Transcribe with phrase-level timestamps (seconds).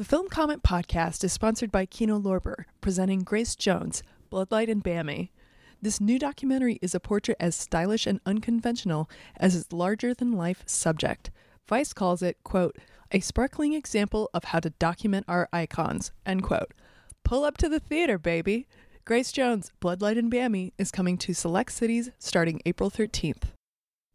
[0.00, 5.28] The Film Comment podcast is sponsored by Kino Lorber, presenting Grace Jones, Bloodlight and Bami.
[5.82, 10.62] This new documentary is a portrait as stylish and unconventional as its larger than life
[10.64, 11.30] subject.
[11.68, 12.78] Vice calls it, quote,
[13.10, 16.72] a sparkling example of how to document our icons, end quote.
[17.22, 18.66] Pull up to the theater, baby.
[19.04, 23.52] Grace Jones, Bloodlight and Bami is coming to select cities starting April 13th.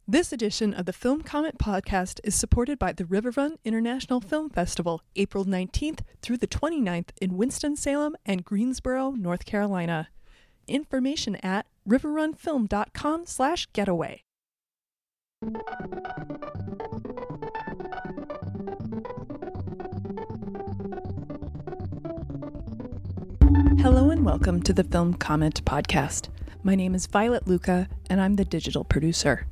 [0.08, 4.48] This edition of the Film Comment podcast is supported by the River Run International Film
[4.50, 10.06] Festival, April 19th through the 29th in Winston-Salem and Greensboro, North Carolina.
[10.68, 14.22] Information at riverrunfilm.com slash getaway.
[23.80, 26.28] Hello and welcome to the Film Comment podcast.
[26.62, 29.48] My name is Violet Lucca and I'm the digital producer.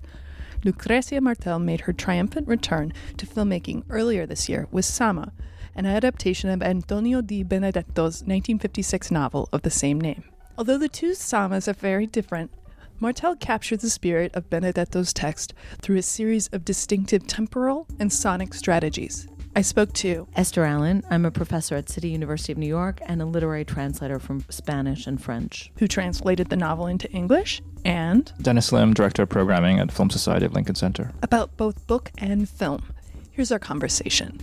[0.65, 5.33] Lucrecia Martel made her triumphant return to filmmaking earlier this year with Zama,
[5.75, 10.25] an adaptation of Antonio Di Benedetto's 1956 novel of the same name.
[10.57, 12.51] Although the two Zamas are very different,
[12.99, 15.53] Martel captured the spirit of Benedetto's text
[15.83, 19.29] through a series of distinctive temporal and sonic strategies.
[19.57, 21.05] I spoke to Esther Allen.
[21.11, 25.07] I'm a professor at City University of New York and a literary translator from Spanish
[25.07, 25.71] and French.
[25.79, 30.45] who translated the novel into English, and Dennis Lim, Director of Programming at Film Society
[30.45, 31.13] of Lincoln Center.
[31.23, 32.83] about both book and film.
[33.31, 34.41] Here's our conversation.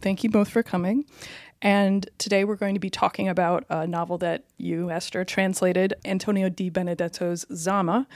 [0.00, 1.06] Thank you both for coming.
[1.62, 6.48] And today we're going to be talking about a novel that you, Esther, translated, Antonio
[6.48, 8.06] Di Benedetto's Zama.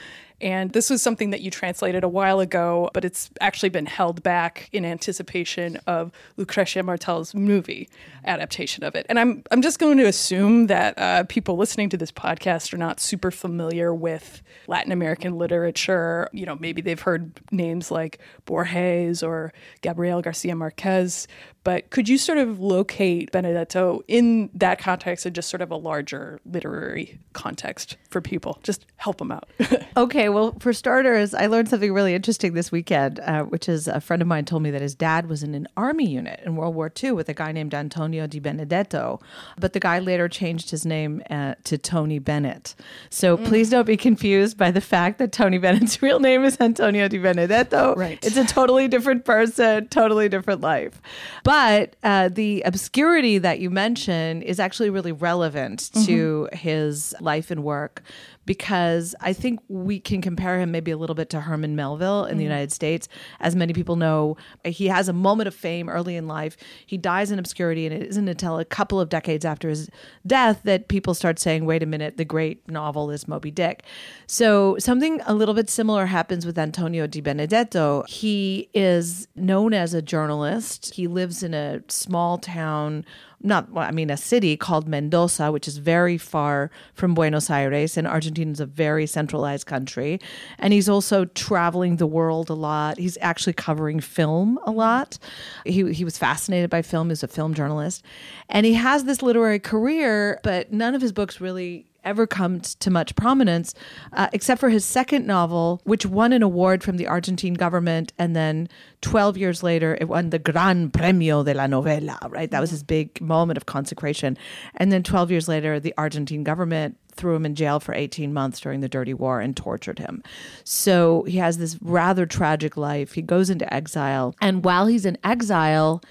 [0.41, 4.23] And this was something that you translated a while ago, but it's actually been held
[4.23, 7.89] back in anticipation of Lucrecia Martel's movie
[8.25, 9.05] adaptation of it.
[9.07, 12.77] And I'm, I'm just going to assume that uh, people listening to this podcast are
[12.77, 16.27] not super familiar with Latin American literature.
[16.33, 21.27] You know, maybe they've heard names like Borges or Gabriel Garcia Marquez.
[21.63, 25.75] But could you sort of locate Benedetto in that context and just sort of a
[25.75, 28.59] larger literary context for people?
[28.63, 29.47] Just help them out.
[29.97, 34.01] Okay, well, for starters, I learned something really interesting this weekend, uh, which is a
[34.01, 36.75] friend of mine told me that his dad was in an army unit in World
[36.75, 39.19] War II with a guy named Antonio Di Benedetto,
[39.59, 42.75] but the guy later changed his name uh, to Tony Bennett.
[43.09, 47.07] So please don't be confused by the fact that Tony Bennett's real name is Antonio
[47.07, 47.95] Di Benedetto.
[47.95, 48.23] Right.
[48.25, 51.01] It's a totally different person, totally different life.
[51.43, 57.63] But uh, the obscurity that you mention is actually really relevant to his life and
[57.63, 58.01] work
[58.51, 62.35] because I think we can compare him maybe a little bit to Herman Melville in
[62.35, 62.47] the mm.
[62.47, 63.07] United States.
[63.39, 64.35] As many people know,
[64.65, 66.57] he has a moment of fame early in life.
[66.85, 69.89] He dies in obscurity, and it isn't until a couple of decades after his
[70.27, 73.83] death that people start saying, wait a minute, the great novel is Moby Dick.
[74.27, 78.03] So something a little bit similar happens with Antonio Di Benedetto.
[78.09, 80.93] He is known as a journalist.
[80.95, 83.05] He lives in a small town
[83.43, 87.97] not well, I mean a city called Mendoza, which is very far from Buenos Aires,
[87.97, 90.19] and Argentina is a very centralized country.
[90.59, 92.97] And he's also traveling the world a lot.
[92.97, 95.17] He's actually covering film a lot.
[95.65, 97.09] He he was fascinated by film.
[97.09, 98.03] He's a film journalist,
[98.49, 102.89] and he has this literary career, but none of his books really ever come to
[102.89, 103.73] much prominence,
[104.13, 108.35] uh, except for his second novel, which won an award from the Argentine government, and
[108.35, 108.67] then
[109.01, 112.51] 12 years later, it won the Gran Premio de la Novela, right?
[112.51, 114.37] That was his big moment of consecration.
[114.75, 118.59] And then 12 years later, the Argentine government threw him in jail for 18 months
[118.59, 120.23] during the Dirty War and tortured him.
[120.63, 123.13] So he has this rather tragic life.
[123.13, 124.35] He goes into exile.
[124.41, 126.01] And while he's in exile,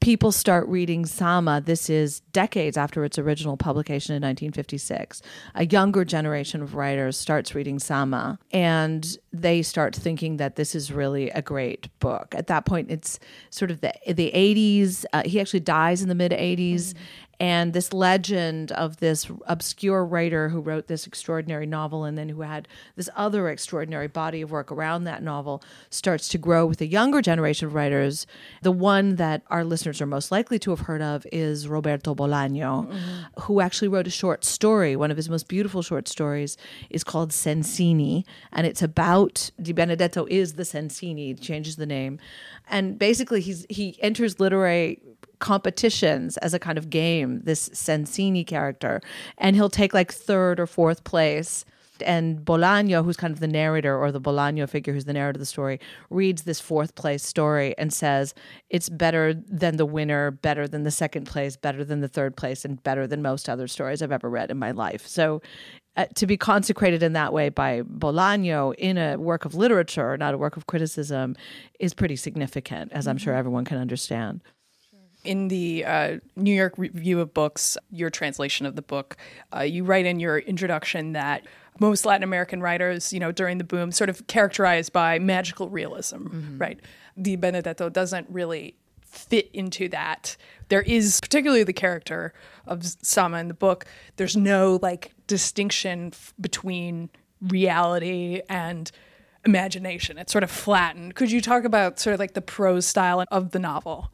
[0.00, 1.60] people start reading Zama.
[1.60, 5.22] This is decades after its original publication in 1956.
[5.54, 10.92] A younger generation of writers starts reading Zama and they start thinking that this is
[10.92, 12.34] really a great book.
[12.36, 13.18] At that point, it's
[13.50, 15.04] sort of the, the 80s.
[15.12, 16.94] Uh, he actually dies in the mid 80s.
[17.40, 22.40] And this legend of this obscure writer who wrote this extraordinary novel and then who
[22.40, 22.66] had
[22.96, 27.22] this other extraordinary body of work around that novel starts to grow with a younger
[27.22, 28.26] generation of writers.
[28.62, 32.88] The one that our listeners are most likely to have heard of is Roberto Bolaño,
[32.88, 33.40] mm-hmm.
[33.42, 34.96] who actually wrote a short story.
[34.96, 36.56] One of his most beautiful short stories
[36.90, 42.18] is called Sensini, and it's about Di Benedetto is the Sensini, he changes the name.
[42.68, 45.00] And basically he's he enters literary
[45.38, 49.00] competitions as a kind of game, this Sensini character,
[49.36, 51.64] and he'll take like third or fourth place.
[52.00, 55.40] And Bolaño, who's kind of the narrator, or the Bolaño figure who's the narrator of
[55.40, 55.80] the story,
[56.10, 58.34] reads this fourth place story and says,
[58.70, 62.64] It's better than the winner, better than the second place, better than the third place,
[62.64, 65.08] and better than most other stories I've ever read in my life.
[65.08, 65.42] So
[65.98, 70.32] uh, to be consecrated in that way by Bolaño in a work of literature, not
[70.32, 71.34] a work of criticism,
[71.80, 74.40] is pretty significant, as I'm sure everyone can understand.
[75.28, 79.14] In the uh, New York Review of Books, your translation of the book,
[79.54, 81.46] uh, you write in your introduction that
[81.78, 86.16] most Latin American writers, you know, during the boom, sort of characterized by magical realism,
[86.16, 86.56] mm-hmm.
[86.56, 86.80] right?
[87.20, 90.38] Di Benedetto doesn't really fit into that.
[90.70, 92.32] There is particularly the character
[92.66, 93.84] of Zama in the book.
[94.16, 97.10] There's no like distinction f- between
[97.42, 98.90] reality and
[99.44, 100.16] imagination.
[100.16, 101.16] It's sort of flattened.
[101.16, 104.10] Could you talk about sort of like the prose style of the novel?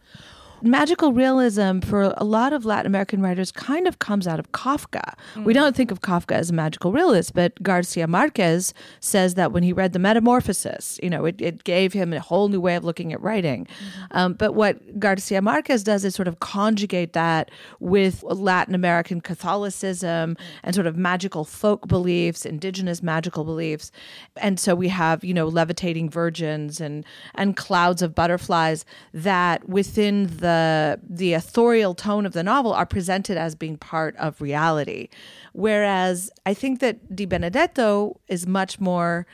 [0.65, 5.15] Magical realism for a lot of Latin American writers kind of comes out of Kafka.
[5.35, 5.45] Mm.
[5.45, 9.63] We don't think of Kafka as a magical realist, but Garcia Marquez says that when
[9.63, 12.85] he read The Metamorphosis, you know, it, it gave him a whole new way of
[12.85, 13.67] looking at writing.
[13.67, 14.17] Mm-hmm.
[14.17, 17.51] Um, but what Garcia Marquez does is sort of conjugate that
[17.81, 23.93] with Latin American Catholicism and sort of magical folk beliefs, indigenous magical beliefs.
[24.37, 30.29] And so we have, you know, levitating virgins and, and clouds of butterflies that within
[30.39, 30.54] the
[31.03, 35.09] the authorial tone of the novel are presented as being part of reality.
[35.53, 39.27] Whereas I think that Di Benedetto is much more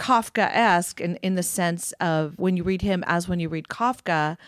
[0.00, 3.68] Kafka esque in, in the sense of when you read him as when you read
[3.68, 4.38] Kafka,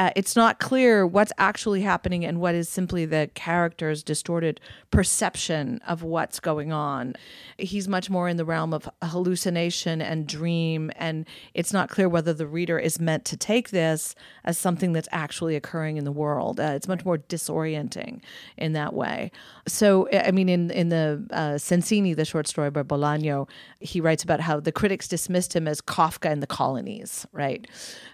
[0.00, 4.58] uh, it's not clear what's actually happening and what is simply the character's distorted
[4.90, 7.14] perception of what's going on.
[7.58, 12.32] He's much more in the realm of hallucination and dream, and it's not clear whether
[12.32, 16.58] the reader is meant to take this as something that's actually occurring in the world.
[16.58, 18.22] Uh, it's much more disorienting
[18.56, 19.30] in that way.
[19.68, 23.50] So, I mean, in in the uh, Sensini, the short story by Bolaño,
[23.80, 27.66] he writes about how the critics dismissed him as Kafka in the colonies, right?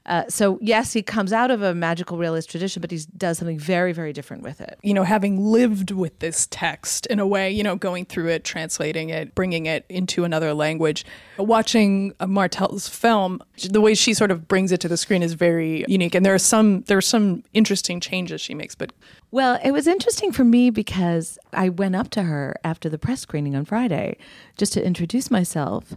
[0.05, 3.58] Uh, so, yes, he comes out of a magical realist tradition, but he does something
[3.58, 4.78] very, very different with it.
[4.82, 8.44] You know, having lived with this text in a way, you know, going through it,
[8.44, 11.05] translating it, bringing it into another language,
[11.38, 15.84] watching Martel's film, the way she sort of brings it to the screen is very
[15.88, 16.14] unique.
[16.14, 18.93] And there are some there are some interesting changes she makes, but
[19.31, 23.20] well, it was interesting for me because I went up to her after the press
[23.20, 24.17] screening on Friday
[24.56, 25.94] just to introduce myself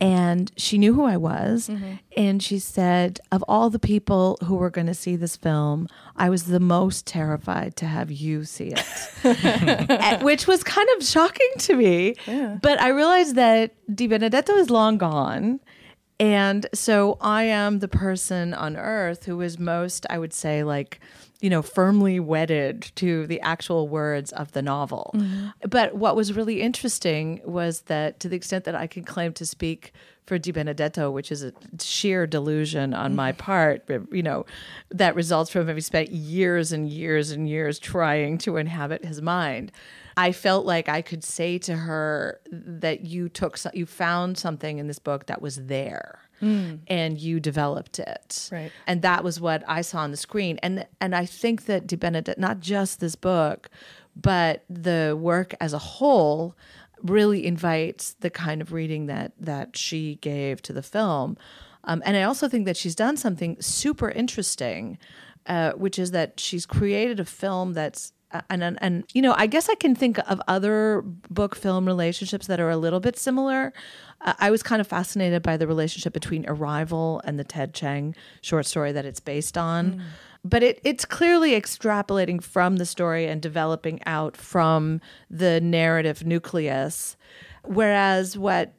[0.00, 1.68] and she knew who I was.
[1.68, 1.94] Mm-hmm.
[2.16, 6.30] And she said, Of all the people who were going to see this film, I
[6.30, 11.74] was the most terrified to have you see it, which was kind of shocking to
[11.74, 12.14] me.
[12.26, 12.58] Yeah.
[12.62, 15.60] But I realized that Di Benedetto is long gone.
[16.20, 21.00] And so I am the person on earth who is most, I would say, like,
[21.40, 25.12] you know, firmly wedded to the actual words of the novel.
[25.14, 25.48] Mm-hmm.
[25.68, 29.46] But what was really interesting was that to the extent that I can claim to
[29.46, 29.92] speak
[30.26, 33.38] for Di Benedetto, which is a sheer delusion on my mm-hmm.
[33.38, 34.46] part, you know,
[34.90, 39.70] that results from having spent years and years and years trying to inhabit his mind.
[40.16, 44.88] I felt like I could say to her that you took, you found something in
[44.88, 46.78] this book that was there mm.
[46.86, 48.48] and you developed it.
[48.52, 48.72] Right.
[48.86, 50.58] And that was what I saw on the screen.
[50.62, 53.70] And and I think that Di Benedetto, not just this book,
[54.14, 56.56] but the work as a whole
[57.02, 61.36] really invites the kind of reading that that she gave to the film.
[61.84, 64.98] Um, and I also think that she's done something super interesting,
[65.46, 68.12] uh, which is that she's created a film that's
[68.50, 72.46] and, and and you know, I guess I can think of other book film relationships
[72.46, 73.72] that are a little bit similar.
[74.20, 78.14] Uh, I was kind of fascinated by the relationship between Arrival and the Ted Chiang
[78.40, 79.92] short story that it's based on.
[79.92, 80.00] Mm.
[80.44, 87.16] But it, it's clearly extrapolating from the story and developing out from the narrative nucleus.
[87.64, 88.72] Whereas what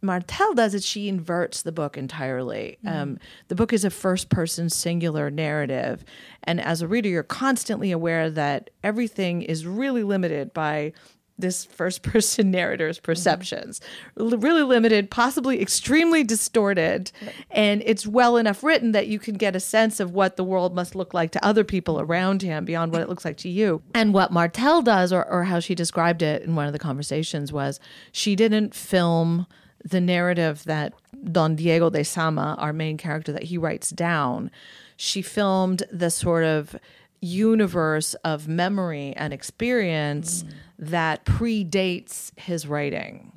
[0.00, 2.78] Martel does is she inverts the book entirely.
[2.84, 2.94] Mm.
[2.94, 6.04] Um, the book is a first person singular narrative.
[6.44, 10.92] And as a reader, you're constantly aware that everything is really limited by
[11.38, 13.80] this first person narrator's perceptions.
[14.18, 14.40] Mm-hmm.
[14.40, 17.12] Really limited, possibly extremely distorted.
[17.50, 20.74] And it's well enough written that you can get a sense of what the world
[20.74, 23.82] must look like to other people around him beyond what it looks like to you.
[23.94, 27.52] And what Martel does, or, or how she described it in one of the conversations,
[27.52, 27.78] was
[28.12, 29.46] she didn't film
[29.84, 30.92] the narrative that
[31.32, 34.50] Don Diego de Zama, our main character, that he writes down.
[34.96, 36.76] She filmed the sort of
[37.20, 40.52] universe of memory and experience mm.
[40.78, 43.32] that predates his writing.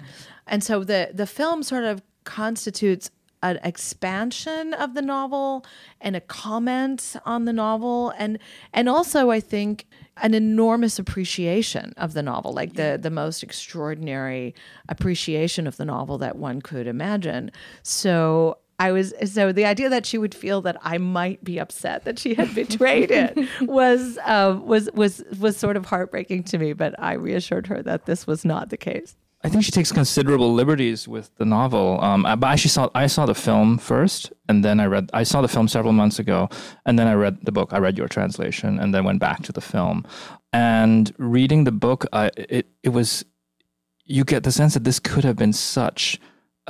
[0.47, 3.09] And so the the film sort of constitutes
[3.43, 5.65] an expansion of the novel
[5.99, 8.37] and a comment on the novel and
[8.73, 14.53] and also I think an enormous appreciation of the novel like the the most extraordinary
[14.89, 17.51] appreciation of the novel that one could imagine
[17.81, 22.03] so I was so the idea that she would feel that I might be upset
[22.05, 26.73] that she had betrayed it was uh, was was was sort of heartbreaking to me.
[26.73, 29.15] But I reassured her that this was not the case.
[29.43, 31.99] I think she takes considerable liberties with the novel.
[32.01, 35.09] Um, but I actually saw I saw the film first, and then I read.
[35.13, 36.49] I saw the film several months ago,
[36.85, 37.73] and then I read the book.
[37.73, 40.05] I read your translation, and then went back to the film.
[40.53, 43.25] And reading the book, I, it it was
[44.05, 46.19] you get the sense that this could have been such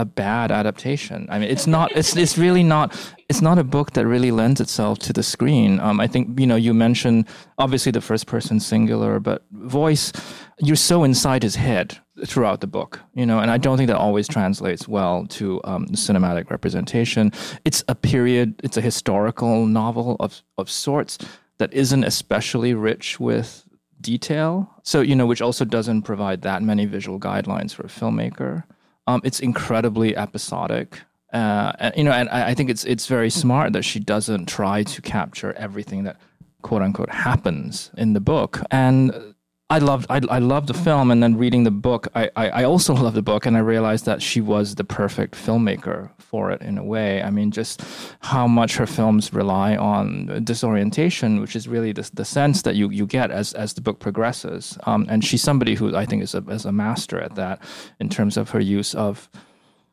[0.01, 1.27] a bad adaptation.
[1.29, 1.91] I mean, it's not.
[1.95, 2.85] It's it's really not.
[3.29, 5.79] It's not a book that really lends itself to the screen.
[5.79, 7.27] Um, I think you know you mentioned
[7.59, 10.11] obviously the first person singular, but voice.
[10.57, 13.97] You're so inside his head throughout the book, you know, and I don't think that
[13.97, 17.31] always translates well to um, cinematic representation.
[17.63, 18.59] It's a period.
[18.63, 21.19] It's a historical novel of of sorts
[21.59, 23.67] that isn't especially rich with
[24.01, 24.67] detail.
[24.81, 28.63] So you know, which also doesn't provide that many visual guidelines for a filmmaker.
[29.07, 31.01] Um, it's incredibly episodic.
[31.33, 34.47] Uh, and, you know, and I, I think it's it's very smart that she doesn't
[34.47, 36.17] try to capture everything that
[36.61, 38.61] quote unquote happens in the book.
[38.69, 39.30] And
[39.71, 42.63] I loved I, I loved the film, and then reading the book, I, I, I
[42.65, 46.61] also loved the book, and I realized that she was the perfect filmmaker for it
[46.61, 47.23] in a way.
[47.23, 47.81] I mean, just
[48.19, 52.89] how much her films rely on disorientation, which is really the, the sense that you,
[52.89, 54.77] you get as as the book progresses.
[54.83, 57.61] Um, and she's somebody who I think is a is a master at that
[58.01, 59.29] in terms of her use of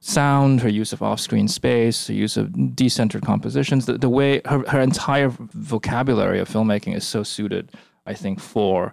[0.00, 4.64] sound, her use of off-screen space, her use of decentered compositions, the, the way her,
[4.68, 7.70] her entire vocabulary of filmmaking is so suited,
[8.06, 8.92] I think, for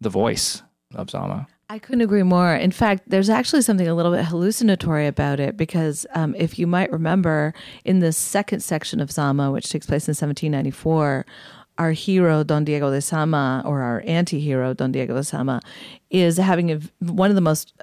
[0.00, 0.62] the voice
[0.94, 1.46] of Zama.
[1.68, 2.54] I couldn't agree more.
[2.54, 6.66] In fact, there's actually something a little bit hallucinatory about it because um, if you
[6.66, 11.26] might remember, in the second section of Zama, which takes place in 1794,
[11.78, 15.60] our hero Don Diego de Zama, or our anti-hero Don Diego de Zama,
[16.10, 17.74] is having a, one of the most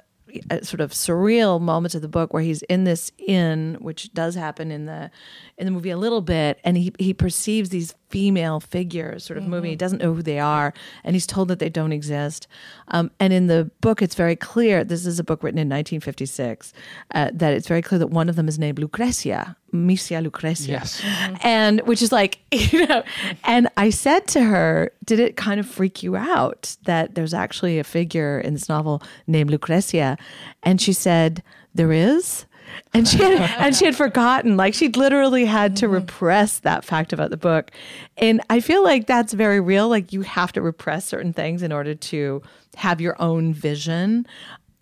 [0.62, 4.70] sort of surreal moments of the book where he's in this inn, which does happen
[4.70, 5.10] in the
[5.56, 9.44] in the movie a little bit, and he he perceives these female figures sort of
[9.44, 9.70] moving.
[9.70, 10.72] He doesn't know who they are,
[11.02, 12.46] and he's told that they don't exist.
[12.88, 14.84] Um, and in the book, it's very clear.
[14.84, 16.72] This is a book written in 1956.
[17.14, 20.68] Uh, that it's very clear that one of them is named Lucrecia, Misia Lucrecia.
[20.68, 21.00] Yes.
[21.00, 21.36] Mm-hmm.
[21.42, 23.02] And which is like, you know,
[23.44, 27.78] and I said to her, did it kind of freak you out that there's actually
[27.78, 30.18] a figure in this novel named Lucrecia?
[30.62, 31.42] And she said,
[31.74, 32.46] there is
[32.92, 35.94] and she had, and she had forgotten like she'd literally had to mm-hmm.
[35.94, 37.70] repress that fact about the book
[38.16, 41.72] and i feel like that's very real like you have to repress certain things in
[41.72, 42.42] order to
[42.76, 44.26] have your own vision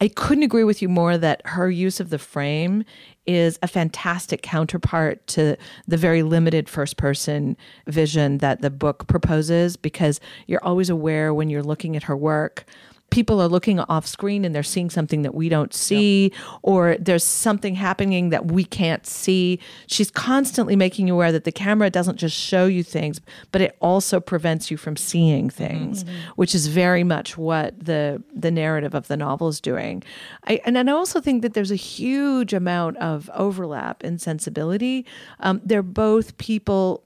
[0.00, 2.84] i couldn't agree with you more that her use of the frame
[3.26, 9.76] is a fantastic counterpart to the very limited first person vision that the book proposes
[9.76, 12.64] because you're always aware when you're looking at her work
[13.12, 16.32] people are looking off screen and they're seeing something that we don't see yep.
[16.62, 21.52] or there's something happening that we can't see she's constantly making you aware that the
[21.52, 23.20] camera doesn't just show you things
[23.52, 26.30] but it also prevents you from seeing things mm-hmm.
[26.36, 30.02] which is very much what the the narrative of the novel is doing
[30.46, 35.04] I, and, and i also think that there's a huge amount of overlap in sensibility
[35.40, 37.04] um, they're both people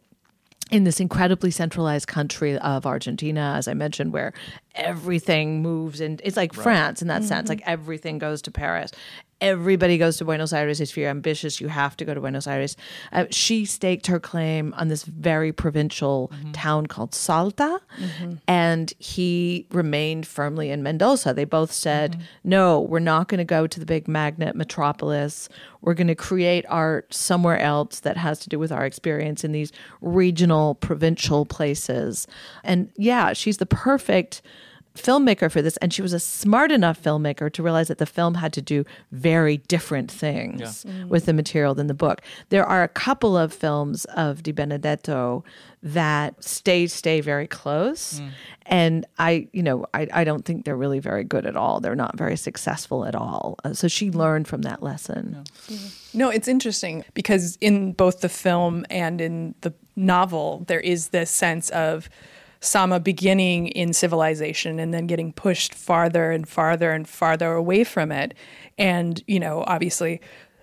[0.70, 4.32] in this incredibly centralized country of Argentina, as I mentioned, where
[4.75, 6.62] everything moves and it's like right.
[6.62, 7.28] France in that mm-hmm.
[7.28, 8.90] sense, like everything goes to Paris
[9.40, 10.80] everybody goes to Buenos Aires.
[10.80, 12.76] If you're ambitious, you have to go to Buenos Aires.
[13.12, 16.52] Uh, she staked her claim on this very provincial mm-hmm.
[16.52, 18.34] town called Salta, mm-hmm.
[18.48, 21.34] and he remained firmly in Mendoza.
[21.34, 22.22] They both said, mm-hmm.
[22.44, 25.48] no, we're not going to go to the big magnet metropolis.
[25.82, 29.52] We're going to create art somewhere else that has to do with our experience in
[29.52, 32.26] these regional, provincial places.
[32.64, 34.42] And yeah, she's the perfect
[34.96, 38.34] filmmaker for this and she was a smart enough filmmaker to realize that the film
[38.34, 40.92] had to do very different things yeah.
[40.92, 41.08] mm.
[41.08, 45.44] with the material than the book there are a couple of films of di benedetto
[45.82, 48.30] that stay stay very close mm.
[48.66, 51.94] and i you know I, I don't think they're really very good at all they're
[51.94, 55.78] not very successful at all uh, so she learned from that lesson yeah.
[56.14, 61.30] no it's interesting because in both the film and in the novel there is this
[61.30, 62.08] sense of
[62.66, 68.12] Zama beginning in civilization and then getting pushed farther and farther and farther away from
[68.12, 68.35] it.
[68.76, 70.20] And, you know, obviously,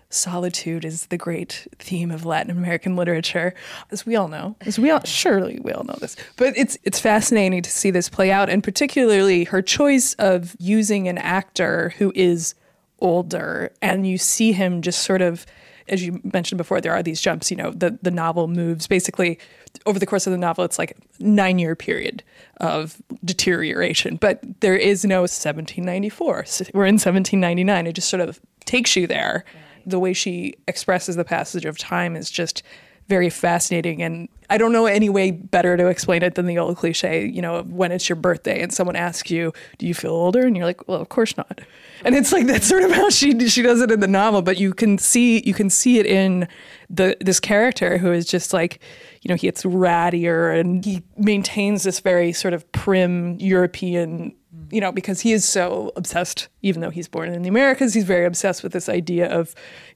[0.10, 3.54] solitude is the great theme of Latin American literature,
[3.92, 4.56] as we all know.
[4.62, 6.16] As we all surely we all know this.
[6.36, 11.08] But it's it's fascinating to see this play out, and particularly her choice of using
[11.08, 12.56] an actor who is
[13.00, 15.46] older, and you see him just sort of
[15.88, 17.52] as you mentioned before, there are these jumps.
[17.52, 19.40] You know, the the novel moves basically
[19.86, 20.64] over the course of the novel.
[20.64, 22.24] It's like nine year period
[22.58, 26.46] of deterioration, but there is no 1794.
[26.74, 27.88] We're in 1799.
[27.88, 29.46] It just sort of takes you there.
[29.86, 32.64] The way she expresses the passage of time is just
[33.08, 34.02] very fascinating.
[34.02, 37.42] And I don't know any way better to explain it than the old cliche, you
[37.42, 40.66] know, when it's your birthday and someone asks you, "Do you feel older?" and you're
[40.66, 41.62] like, "Well, of course not."
[42.06, 44.60] And it's like that's sort of how she she does it in the novel, but
[44.60, 46.48] you can see you can see it in
[46.90, 48.80] the this character who is just like,
[49.22, 54.34] you know, he gets rattier and he maintains this very sort of prim European
[54.70, 58.06] you know, because he is so obsessed, even though he's born in the Americas, he's
[58.06, 59.54] very obsessed with this idea of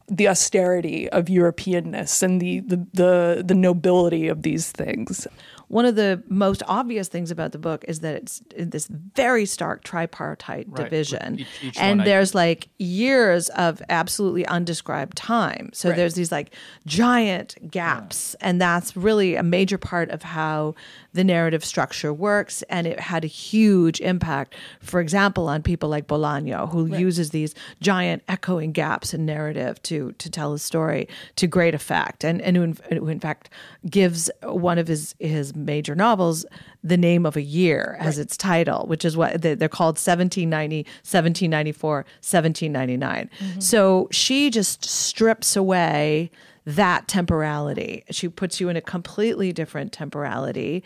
[0.08, 5.28] the austerity of Europeanness and the the the, the nobility of these things.
[5.70, 9.84] One of the most obvious things about the book is that it's this very stark
[9.84, 10.84] tripartite Right.
[10.86, 11.40] division.
[11.40, 15.70] Each- each and one I- there's like years of absolutely undescribed time.
[15.74, 15.96] So Right.
[15.98, 16.52] there's these like
[16.86, 18.36] giant gaps.
[18.42, 20.74] And that's really a major part of how
[21.14, 22.64] the narrative structure works.
[22.70, 27.54] And it had a huge impact, for example, on people like Bolaño, who uses these
[27.82, 32.24] giant echoing gaps in narrative to to tell a story to great effect.
[32.24, 33.50] And and who in, who in fact
[33.90, 36.46] gives one of his his major novels
[36.84, 40.86] the name of a year as its title, which is what they- they're called 1790,
[41.04, 43.30] 1794, 1799.
[43.40, 43.60] Mm-hmm.
[43.60, 46.32] So she just strips away
[46.66, 48.04] that temporality.
[48.12, 50.84] She puts you in a completely different temporality.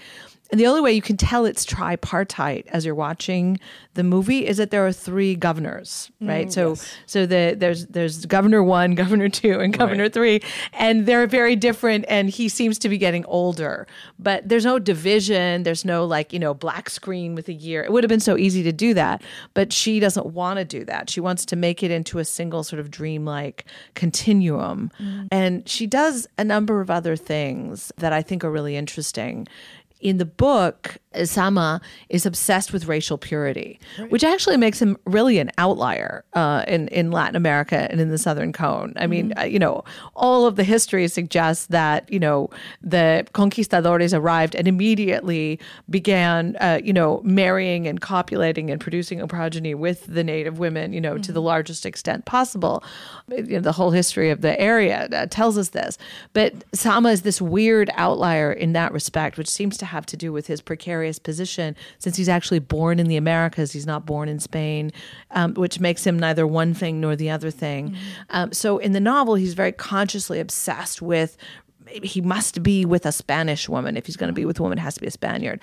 [0.52, 3.60] And the only way you can tell it's tripartite as you're watching
[3.94, 6.52] the movie is that there are three governors, mm, right?
[6.52, 10.42] so so the there's there's governor 1, governor 2 and governor 3
[10.74, 13.88] and they're very different and he seems to be getting older.
[14.20, 17.84] But there's no division, there's no like, you know, black screen with a year.
[17.84, 19.22] It would have been so easy to do that,
[19.54, 21.10] but she doesn't want to do that.
[21.10, 23.66] She wants to make it into a single sort of dreamlike
[23.96, 24.92] continuum.
[25.00, 25.28] Mm.
[25.32, 29.48] And she does a number of other things that I think are really interesting
[30.02, 35.52] in the book, Zama is obsessed with racial purity, which actually makes him really an
[35.58, 38.94] outlier uh, in in Latin America and in the Southern Cone.
[38.96, 39.84] I mean, uh, you know,
[40.16, 42.50] all of the history suggests that you know
[42.82, 49.28] the conquistadores arrived and immediately began, uh, you know, marrying and copulating and producing a
[49.28, 52.84] progeny with the native women, you know, to the largest extent possible.
[53.30, 55.98] You know, the whole history of the area uh, tells us this.
[56.34, 60.32] But Zama is this weird outlier in that respect, which seems to have to do
[60.32, 63.72] with his precarious position since he's actually born in the Americas.
[63.72, 64.92] He's not born in Spain,
[65.32, 67.96] um, which makes him neither one thing nor the other thing.
[68.30, 71.38] Um, so in the novel, he's very consciously obsessed with
[72.04, 73.98] he must be with a Spanish woman.
[73.98, 75.60] If he's going to be with a woman, it has to be a Spaniard.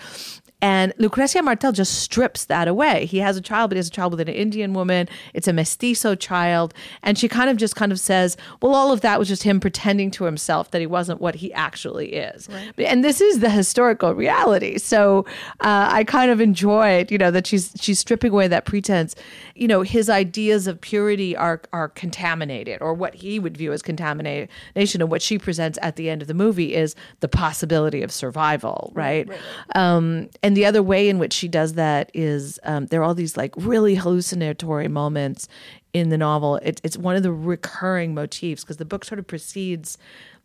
[0.60, 3.06] And Lucrecia Martel just strips that away.
[3.06, 5.08] He has a child, but he has a child with an Indian woman.
[5.34, 6.74] It's a mestizo child.
[7.02, 9.60] And she kind of just kind of says, well, all of that was just him
[9.60, 12.48] pretending to himself that he wasn't what he actually is.
[12.78, 14.78] And this is the historical reality.
[14.78, 15.26] So
[15.60, 19.14] uh, I kind of enjoyed, you know, that she's she's stripping away that pretense.
[19.54, 23.82] You know, his ideas of purity are are contaminated, or what he would view as
[23.82, 24.48] contamination.
[24.74, 28.90] And what she presents at the end of the movie is the possibility of survival,
[28.94, 29.28] right?
[29.74, 33.14] Um, and the other way in which she does that is um, there are all
[33.14, 35.46] these like really hallucinatory moments
[35.92, 36.56] in the novel.
[36.56, 39.98] It, it's one of the recurring motifs because the book sort of proceeds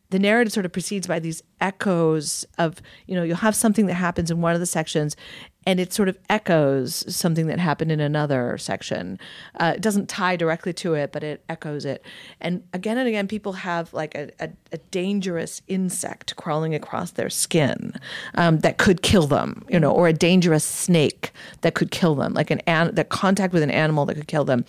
[0.10, 3.94] the narrative sort of proceeds by these echoes of you know you'll have something that
[3.94, 5.16] happens in one of the sections
[5.66, 9.20] and it sort of echoes something that happened in another section.
[9.60, 12.04] Uh, it doesn't tie directly to it but it echoes it.
[12.42, 17.30] And again and again people have like a, a, a dangerous insect crawling across their
[17.30, 17.94] skin
[18.36, 22.34] um, that could kill them you know or a dangerous snake that could kill them
[22.34, 24.66] like an, an that contact with an animal that could kill them.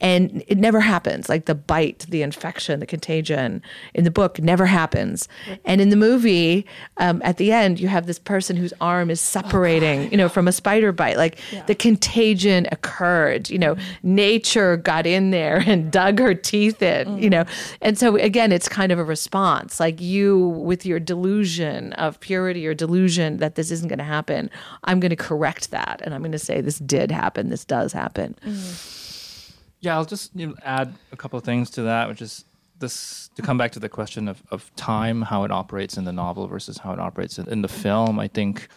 [0.00, 1.28] And it never happens.
[1.28, 3.62] Like the bite the infection the contagion
[3.94, 5.28] in the book never happens.
[5.64, 9.20] And in the movie um, at the end you have this person whose arm is
[9.20, 11.16] separating you know from a spider bite.
[11.16, 14.14] Like the contagion occurred you know mm-hmm.
[14.14, 17.30] nature got in there and dug her teeth in you mm-hmm.
[17.30, 17.44] know.
[17.82, 22.66] And so again it's kind of a response like you with your delusion of purity
[22.66, 24.50] or delusion that this isn't going to happen
[24.84, 27.92] i'm going to correct that and i'm going to say this did happen this does
[27.92, 28.36] happen.
[28.44, 29.54] Mm-hmm.
[29.80, 32.44] Yeah, I'll just you know, add a couple of things to that, which is
[32.78, 36.12] this to come back to the question of, of time, how it operates in the
[36.12, 38.18] novel versus how it operates in, in the film.
[38.18, 38.68] I think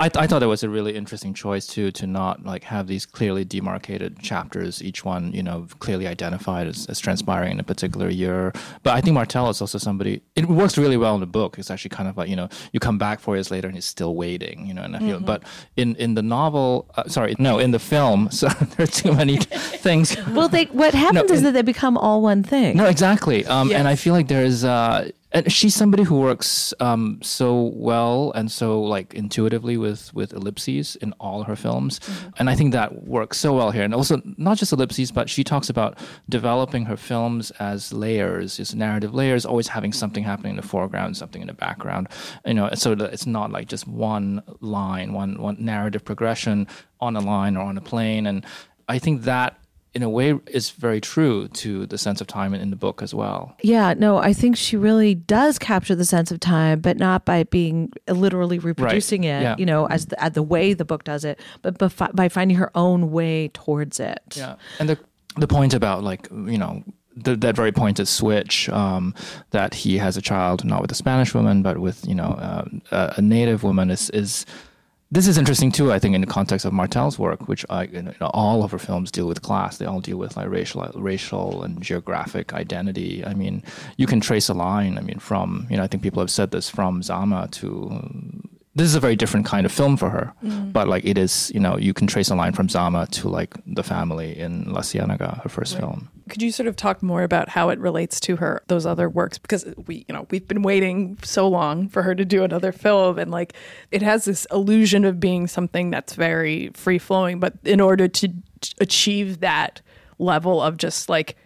[0.00, 2.88] I, th- I thought it was a really interesting choice too to not like have
[2.88, 7.62] these clearly demarcated chapters, each one you know clearly identified as, as transpiring in a
[7.62, 8.52] particular year.
[8.82, 10.20] But I think Martel is also somebody.
[10.34, 11.58] It works really well in the book.
[11.60, 13.84] It's actually kind of like you know you come back four years later and he's
[13.84, 14.66] still waiting.
[14.66, 15.20] You know, and I feel.
[15.20, 15.44] But
[15.76, 19.36] in in the novel, uh, sorry, no, in the film, so there are too many
[19.86, 20.16] things.
[20.32, 23.46] well they what happens is in- that they become all one thing No, exactly.
[23.46, 28.30] Um, And I feel like there's, uh, and she's somebody who works um, so well
[28.36, 32.28] and so like intuitively with with ellipses in all her films, mm-hmm.
[32.38, 33.82] and I think that works so well here.
[33.82, 38.76] And also not just ellipses, but she talks about developing her films as layers, as
[38.76, 42.08] narrative layers, always having something happening in the foreground, something in the background.
[42.46, 46.68] You know, so that it's not like just one line, one one narrative progression
[47.00, 48.46] on a line or on a plane, and
[48.88, 49.58] I think that
[49.94, 53.14] in a way is very true to the sense of time in, the book as
[53.14, 53.54] well.
[53.62, 57.44] Yeah, no, I think she really does capture the sense of time, but not by
[57.44, 59.28] being literally reproducing right.
[59.28, 59.56] it, yeah.
[59.58, 61.78] you know, as the, as the way the book does it, but
[62.14, 64.20] by finding her own way towards it.
[64.34, 64.98] Yeah, and the
[65.36, 66.82] the point about like you know
[67.16, 69.14] the, that very pointed switch um,
[69.50, 73.14] that he has a child not with a Spanish woman but with you know uh,
[73.16, 74.46] a native woman is is
[75.14, 75.92] this is interesting too.
[75.92, 78.78] I think in the context of Martel's work, which I, you know, all of her
[78.78, 79.78] films deal with class.
[79.78, 83.24] They all deal with like racial, racial and geographic identity.
[83.24, 83.62] I mean,
[83.96, 84.98] you can trace a line.
[84.98, 87.64] I mean, from you know, I think people have said this from Zama to
[88.74, 90.72] this is a very different kind of film for her, mm.
[90.72, 93.54] but like it is, you know, you can trace a line from Zama to like
[93.66, 95.80] the family in La Ciénaga, her first right.
[95.80, 96.10] film.
[96.28, 99.38] Could you sort of talk more about how it relates to her those other works?
[99.38, 103.18] Because we, you know, we've been waiting so long for her to do another film,
[103.18, 103.54] and like
[103.90, 108.28] it has this illusion of being something that's very free flowing, but in order to
[108.80, 109.82] achieve that
[110.18, 111.36] level of just like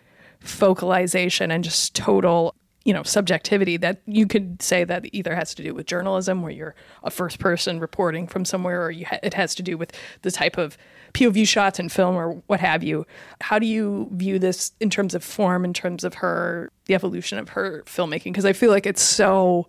[0.40, 5.62] focalization and just total you know subjectivity that you could say that either has to
[5.62, 9.54] do with journalism where you're a first person reporting from somewhere or ha- it has
[9.54, 10.78] to do with the type of
[11.14, 13.06] POV shots in film or what have you.
[13.40, 17.38] How do you view this in terms of form in terms of her the evolution
[17.38, 18.24] of her filmmaking?
[18.24, 19.66] Because I feel like it's so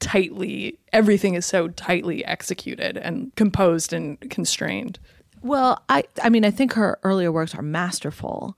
[0.00, 4.98] tightly everything is so tightly executed and composed and constrained.
[5.42, 8.56] Well, I I mean I think her earlier works are masterful.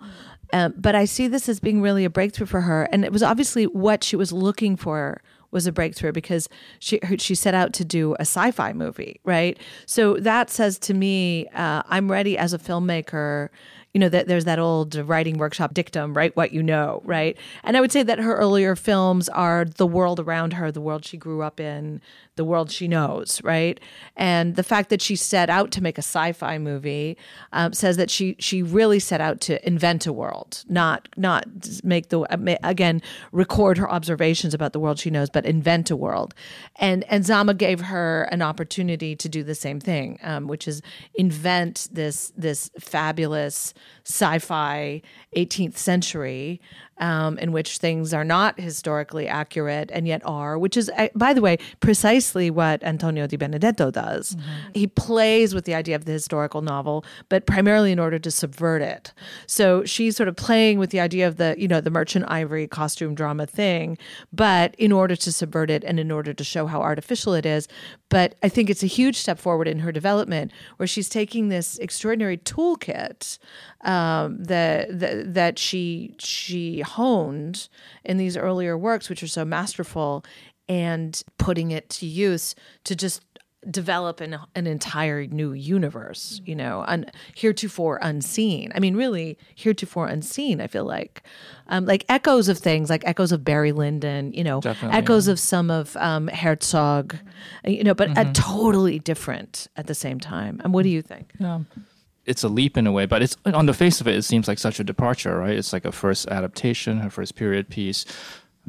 [0.55, 3.23] Um, but I see this as being really a breakthrough for her, and it was
[3.23, 6.49] obviously what she was looking for was a breakthrough because
[6.81, 9.59] she she set out to do a sci-fi movie, right?
[9.87, 13.51] So that says to me, uh, I'm ready as a filmmaker
[13.95, 17.77] you know that there's that old writing workshop dictum write what you know right and
[17.77, 21.17] i would say that her earlier films are the world around her the world she
[21.17, 22.01] grew up in
[22.37, 23.79] the world she knows, right?
[24.17, 27.19] And the fact that she set out to make a sci-fi movie
[27.53, 31.47] um, says that she she really set out to invent a world, not not
[31.85, 32.23] make the
[32.67, 36.35] again record her observations about the world she knows, but invent a world.
[36.77, 40.81] And and Zama gave her an opportunity to do the same thing, um, which is
[41.15, 45.03] invent this this fabulous sci-fi
[45.37, 46.61] 18th century
[46.99, 51.33] um, in which things are not historically accurate and yet are, which is, uh, by
[51.33, 54.35] the way, precisely what Antonio Di Benedetto does.
[54.35, 54.71] Mm-hmm.
[54.75, 58.83] He plays with the idea of the historical novel, but primarily in order to subvert
[58.83, 59.13] it.
[59.47, 62.67] So she's sort of playing with the idea of the, you know, the merchant ivory
[62.69, 63.99] costume drama thing,
[64.33, 67.69] but in order to subvert it and in order to show how artificial it is.
[68.09, 71.79] But I think it's a huge step forward in her development where she's taking this
[71.79, 73.39] extraordinary toolkit
[73.81, 77.69] um, that, that that she she honed
[78.05, 80.25] in these earlier works, which are so masterful,
[80.69, 83.23] and putting it to use to just
[83.71, 88.73] develop an, an entire new universe, you know, un, heretofore unseen.
[88.75, 91.23] I mean, really, heretofore unseen, I feel like.
[91.69, 95.33] Um, like echoes of things, like echoes of Barry Lyndon, you know, Definitely, echoes yeah.
[95.33, 97.17] of some of um, Herzog,
[97.65, 98.31] you know, but mm-hmm.
[98.31, 100.61] a totally different at the same time.
[100.65, 101.33] And what do you think?
[101.39, 101.61] Yeah
[102.25, 104.49] it's a leap in a way, but it's on the face of it, it seems
[104.49, 105.57] like such a departure, right?
[105.57, 108.05] It's like a first adaptation, her first period piece,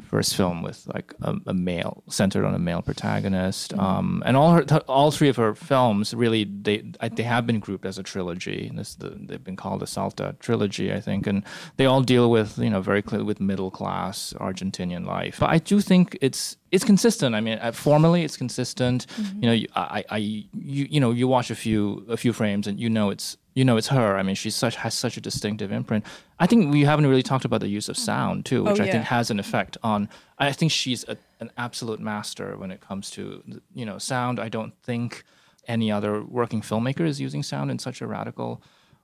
[0.02, 3.80] first film with like a, a male centered on a male protagonist, mm-hmm.
[3.80, 6.78] um, and all her all three of her films really they
[7.12, 8.70] they have been grouped as a trilogy.
[8.74, 11.44] This the, they've been called the Salta trilogy, I think, and
[11.76, 15.38] they all deal with you know very clearly with middle class Argentinian life.
[15.40, 17.36] But I do think it's it's consistent.
[17.36, 19.06] I mean, uh, formally, it's consistent.
[19.06, 19.44] Mm-hmm.
[19.44, 22.80] You know, I, I, you, you know, you watch a few, a few frames, and
[22.80, 24.16] you know it's, you know, it's her.
[24.16, 26.04] I mean, she's such has such a distinctive imprint.
[26.38, 28.88] I think we haven't really talked about the use of sound too, which oh, yeah.
[28.88, 30.08] I think has an effect on.
[30.38, 34.40] I think she's a, an absolute master when it comes to, you know, sound.
[34.40, 35.24] I don't think
[35.68, 38.60] any other working filmmaker is using sound in such a radical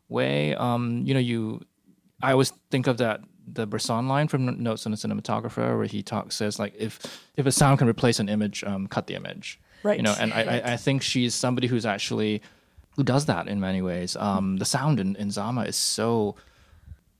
[0.09, 0.55] way.
[0.57, 1.63] Um, you know, you,
[2.21, 3.21] I always think of that
[3.53, 7.01] the Bresson line from Notes on a Cinematographer, where he talks says like if
[7.37, 9.61] if a sound can replace an image, um, cut the image.
[9.83, 9.97] Right.
[9.97, 10.49] You know, and right.
[10.49, 12.43] I, I think she's somebody who's actually
[12.97, 14.17] who does that in many ways.
[14.17, 16.37] Um, the sound in, in Zama is so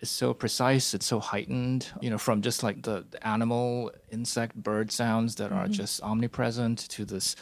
[0.01, 0.95] is so precise.
[0.95, 1.89] It's so heightened.
[2.01, 5.59] You know, from just like the, the animal, insect, bird sounds that mm-hmm.
[5.59, 7.37] are just omnipresent to this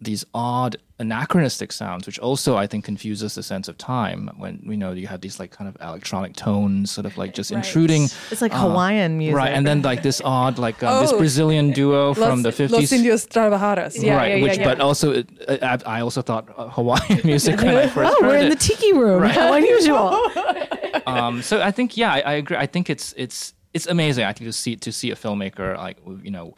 [0.00, 4.76] these odd anachronistic sounds, which also I think confuses the sense of time when you
[4.76, 7.64] know you have these like kind of electronic tones, sort of like just Right.
[7.64, 8.04] intruding.
[8.30, 9.36] It's like uh, Hawaiian music.
[9.36, 11.18] Right, and then like this odd, like um, this Oh.
[11.18, 14.00] Brazilian duo from the Los fifties, Indios Tabajaras.
[14.02, 14.28] Yeah, right?
[14.28, 14.64] yeah, yeah, which, yeah.
[14.64, 15.28] but also, it,
[15.62, 18.50] I, I also thought uh, Hawaiian music when I first oh, heard we're in it.
[18.50, 19.22] the tiki room.
[19.24, 20.14] How unusual.
[21.06, 22.56] um, so I think yeah, I, I agree.
[22.56, 24.24] I think it's it's it's amazing.
[24.24, 26.54] I think to see to see a filmmaker like you know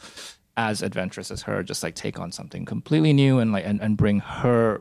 [0.68, 3.96] as adventurous as her just like take on something completely new and like and, and
[3.96, 4.80] bring her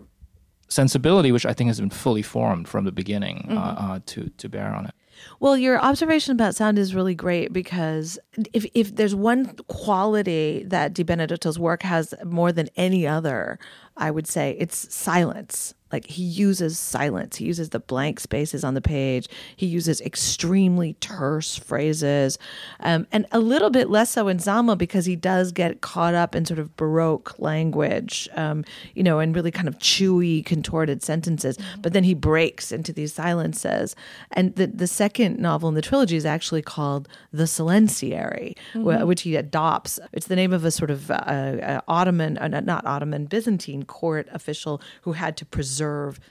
[0.67, 4.49] sensibility, which I think has been fully formed from the beginning, uh, uh, to to
[4.49, 4.93] bear on it.
[5.39, 8.19] Well, your observation about sound is really great because
[8.53, 13.59] if if there's one quality that Di Benedetto's work has more than any other,
[13.97, 15.73] I would say it's silence.
[15.91, 17.38] Like he uses silence.
[17.38, 19.28] He uses the blank spaces on the page.
[19.56, 22.38] He uses extremely terse phrases,
[22.80, 26.36] um, and a little bit less so in Zama because he does get caught up
[26.36, 31.58] in sort of baroque language, um, you know, and really kind of chewy, contorted sentences.
[31.82, 33.95] But then he breaks into these silences.
[34.32, 39.23] And the the second novel in the trilogy is actually called The Silenciary, wh- which
[39.23, 39.99] he adopts.
[40.13, 44.28] It's the name of a sort of uh, uh, Ottoman, uh, not Ottoman, Byzantine court
[44.32, 45.78] official who had to preserve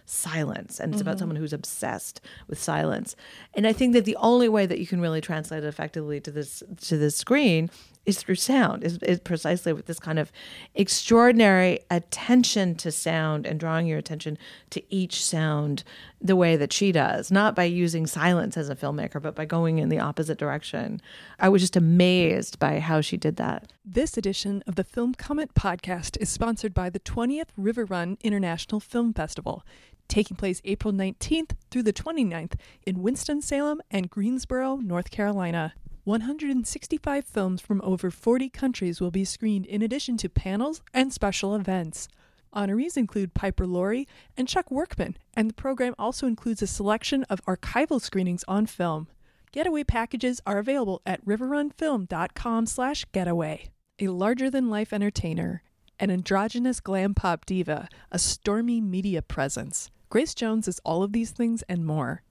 [0.04, 0.80] silence.
[0.80, 1.18] And it's about mm-hmm.
[1.20, 3.16] someone who's obsessed with silence.
[3.54, 6.30] And I think that the only way that you can really translate it effectively to
[6.30, 7.70] this to this screen
[8.09, 10.33] is through sound, is, is precisely with this kind of
[10.75, 14.38] extraordinary attention to sound and drawing your attention
[14.71, 15.85] to each sound
[16.18, 19.79] the way that she does, not by using silence as a filmmaker, but by going
[19.79, 21.03] in the opposite direction.
[21.38, 23.71] I was just amazed by how she did that.
[23.85, 28.81] This edition of the Film Comment podcast is sponsored by the 20th River Run International
[28.81, 29.66] Film Festival,
[30.09, 32.55] taking place April 19th through the 29th
[32.87, 35.75] in Winston-Salem and Greensboro, North Carolina.
[36.09, 41.55] 165 films from over 40 countries will be screened in addition to panels and special
[41.55, 42.09] events.
[42.57, 47.44] Honorees include Piper Laurie and Chuck Workman, and the program also includes a selection of
[47.44, 49.09] archival screenings on film.
[49.53, 53.68] Getaway packages are available at riverrunfilm.com slash getaway.
[53.99, 55.62] A larger-than-life entertainer,
[56.01, 59.90] an androgynous glam pop diva, a stormy media presence.
[60.09, 62.23] Grace Jones is all of these things and more.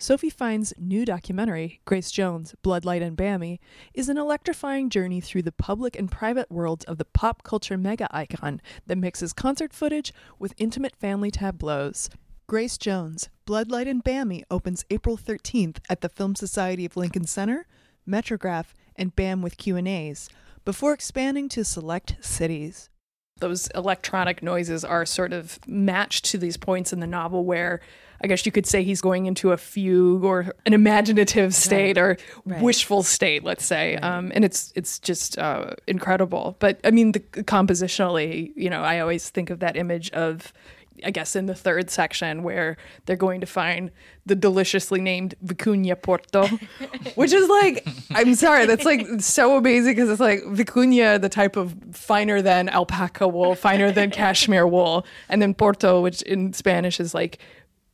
[0.00, 3.58] Sophie Fiennes's new documentary, Grace Jones, Bloodlight and Bami,
[3.92, 8.06] is an electrifying journey through the public and private worlds of the pop culture mega
[8.12, 12.08] icon that mixes concert footage with intimate family tableaus.
[12.46, 17.66] Grace Jones, Bloodlight and Bami opens April 13th at the Film Society of Lincoln Center,
[18.08, 20.30] Metrograph, and BAM with Q&As,
[20.64, 22.88] before expanding to select cities.
[23.40, 27.80] Those electronic noises are sort of matched to these points in the novel where
[28.20, 32.16] I guess you could say he's going into a fugue or an imaginative state or
[32.44, 32.60] Right.
[32.60, 33.94] wishful state, let's say.
[33.96, 36.56] Um, and it's it's just uh, incredible.
[36.58, 40.52] But I mean, the compositionally, you know, I always think of that image of,
[41.04, 43.90] I guess, in the third section where they're going to find
[44.26, 46.46] the deliciously named Vicuña Porto,
[47.14, 51.56] which is like, I'm sorry, that's like so amazing because it's like Vicuña, the type
[51.56, 57.00] of finer than alpaca wool, finer than cashmere wool, and then Porto, which in Spanish
[57.00, 57.38] is like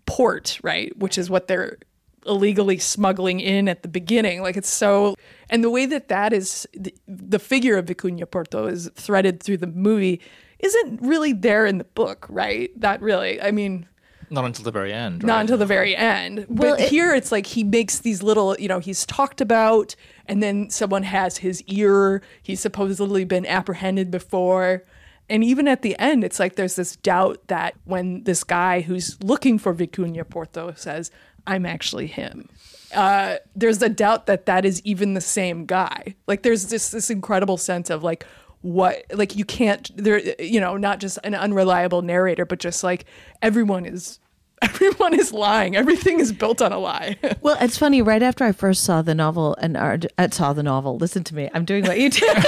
[0.07, 0.97] port, right?
[0.99, 1.79] Which is what they're
[2.27, 4.43] illegally smuggling in at the beginning.
[4.43, 5.15] Like it's so,
[5.51, 9.59] and the way that that is, the, the figure of Vicuña Porto is threaded through
[9.59, 10.21] the movie
[10.59, 12.71] isn't really there in the book, right?
[12.77, 13.41] Not really.
[13.41, 13.87] I mean,
[14.31, 15.23] Not until the very end.
[15.23, 16.47] not until the very end.
[16.49, 19.95] Well, but it- here it's like he makes these little, you know, he's talked about,
[20.27, 22.23] and then someone has his ear.
[22.43, 24.85] He's supposedly been apprehended before.
[25.31, 29.23] And even at the end, it's like there's this doubt that when this guy who's
[29.23, 31.11] looking for Vicuña Porto says,
[31.47, 32.49] I'm actually him.
[32.95, 36.15] Uh, there's a doubt that that is even the same guy.
[36.27, 38.25] Like there's this this incredible sense of like,
[38.65, 43.05] what like you can't there you know not just an unreliable narrator but just like
[43.43, 44.21] everyone is
[44.75, 48.03] everyone is lying everything is built on a lie Well, it's funny.
[48.03, 49.99] Right after I first saw the novel and uh,
[50.31, 51.51] saw the novel, listen to me.
[51.53, 52.27] I'm doing what you do.
[52.35, 52.45] right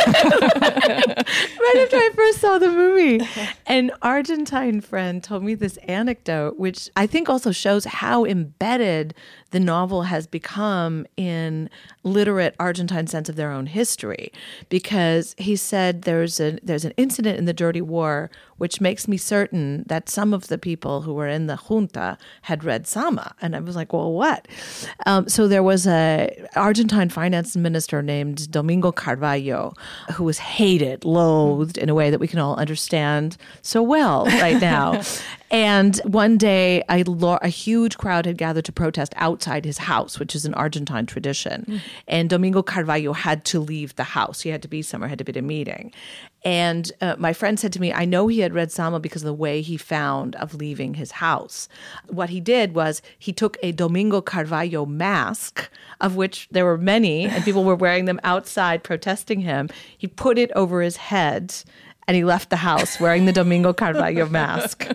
[1.76, 3.26] after I first saw the movie,
[3.66, 9.14] an Argentine friend told me this anecdote, which I think also shows how embedded
[9.50, 11.70] the novel has become in
[12.02, 14.32] literate Argentine sense of their own history.
[14.68, 19.16] Because he said there's a there's an incident in the Dirty War which makes me
[19.16, 23.54] certain that some of the people who were in the junta had read Zama, and
[23.54, 24.48] I was like, well, what?
[25.06, 29.74] Um, so there was a Argentine finance minister named Domingo Cavallo
[30.14, 34.60] who was hated, loathed in a way that we can all understand so well right
[34.60, 35.02] now.
[35.50, 40.18] And one day, a, lo- a huge crowd had gathered to protest outside his house,
[40.18, 41.80] which is an Argentine tradition.
[42.08, 44.40] And Domingo Cavallo had to leave the house.
[44.40, 45.92] He had to be somewhere, had to be at a meeting.
[46.46, 49.26] And uh, my friend said to me, I know he had read Zama because of
[49.26, 51.68] the way he found of leaving his house.
[52.06, 55.68] What he did was he took a Domingo Cavallo mask,
[56.00, 59.68] of which there were many, and people were wearing them outside protesting him.
[59.98, 61.52] He put it over his head
[62.08, 64.86] and he left the house wearing the Domingo Cavallo mask.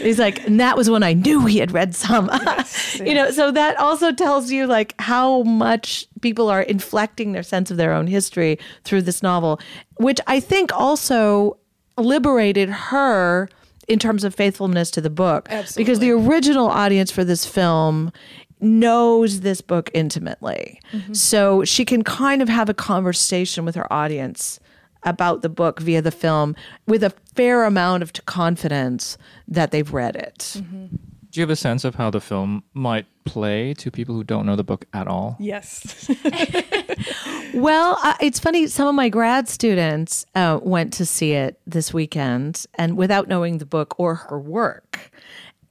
[0.00, 2.40] He's like, and that was when I knew he had read Zama.
[2.44, 7.42] Yes, you know, so that also tells you like how much people are inflecting their
[7.42, 9.60] sense of their own history through this novel,
[9.96, 11.58] which I think also
[11.98, 13.48] liberated her
[13.88, 15.48] in terms of faithfulness to the book.
[15.50, 15.84] Absolutely.
[15.84, 18.12] Because the original audience for this film
[18.60, 20.80] knows this book intimately.
[20.92, 21.14] Mm-hmm.
[21.14, 24.60] So she can kind of have a conversation with her audience
[25.04, 26.54] about the book via the film
[26.86, 30.56] with a fair amount of confidence that they've read it.
[30.58, 30.96] Mm-hmm.
[31.32, 34.44] Do you have a sense of how the film might play to people who don't
[34.44, 35.36] know the book at all?
[35.40, 36.10] Yes.
[37.54, 38.66] well, uh, it's funny.
[38.66, 43.58] Some of my grad students uh, went to see it this weekend and without knowing
[43.58, 45.10] the book or her work.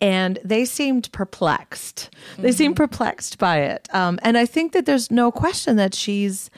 [0.02, 2.10] And they seemed perplexed.
[2.34, 2.42] Mm-hmm.
[2.42, 3.88] They seemed perplexed by it.
[3.94, 6.50] Um, and I think that there's no question that she's,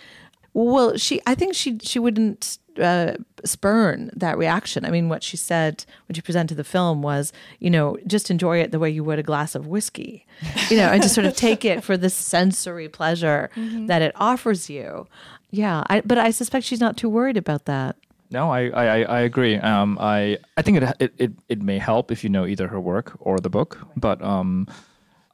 [0.54, 4.86] well, she, I think she, she wouldn't uh, spurn that reaction.
[4.86, 8.60] I mean, what she said when she presented the film was, you know, just enjoy
[8.60, 10.26] it the way you would a glass of whiskey,
[10.70, 13.88] you know, and just sort of take it for the sensory pleasure mm-hmm.
[13.88, 15.08] that it offers you.
[15.52, 17.96] Yeah, I, but I suspect she's not too worried about that.
[18.32, 19.58] No, I I, I agree.
[19.58, 22.80] Um, I I think it, it it it may help if you know either her
[22.80, 24.68] work or the book, but um.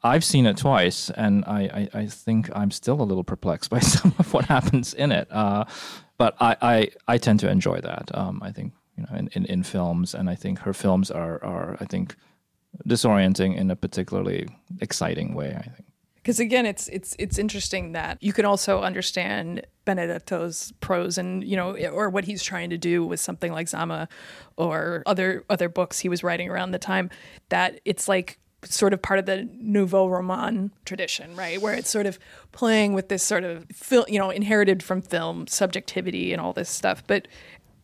[0.01, 3.79] I've seen it twice, and I, I, I, think I'm still a little perplexed by
[3.79, 5.27] some of what happens in it.
[5.29, 5.65] Uh,
[6.19, 8.11] but I, I, I tend to enjoy that.
[8.13, 11.43] Um, I think you know in, in, in films, and I think her films are
[11.43, 12.15] are I think
[12.87, 14.47] disorienting in a particularly
[14.79, 15.55] exciting way.
[15.57, 15.85] I think
[16.17, 21.55] because again, it's it's it's interesting that you can also understand Benedetto's prose and you
[21.55, 24.07] know or what he's trying to do with something like Zama
[24.57, 27.09] or other other books he was writing around the time
[27.47, 31.61] that it's like sort of part of the nouveau roman tradition, right?
[31.61, 32.19] Where it's sort of
[32.51, 36.69] playing with this sort of film, you know, inherited from film subjectivity and all this
[36.69, 37.03] stuff.
[37.07, 37.27] But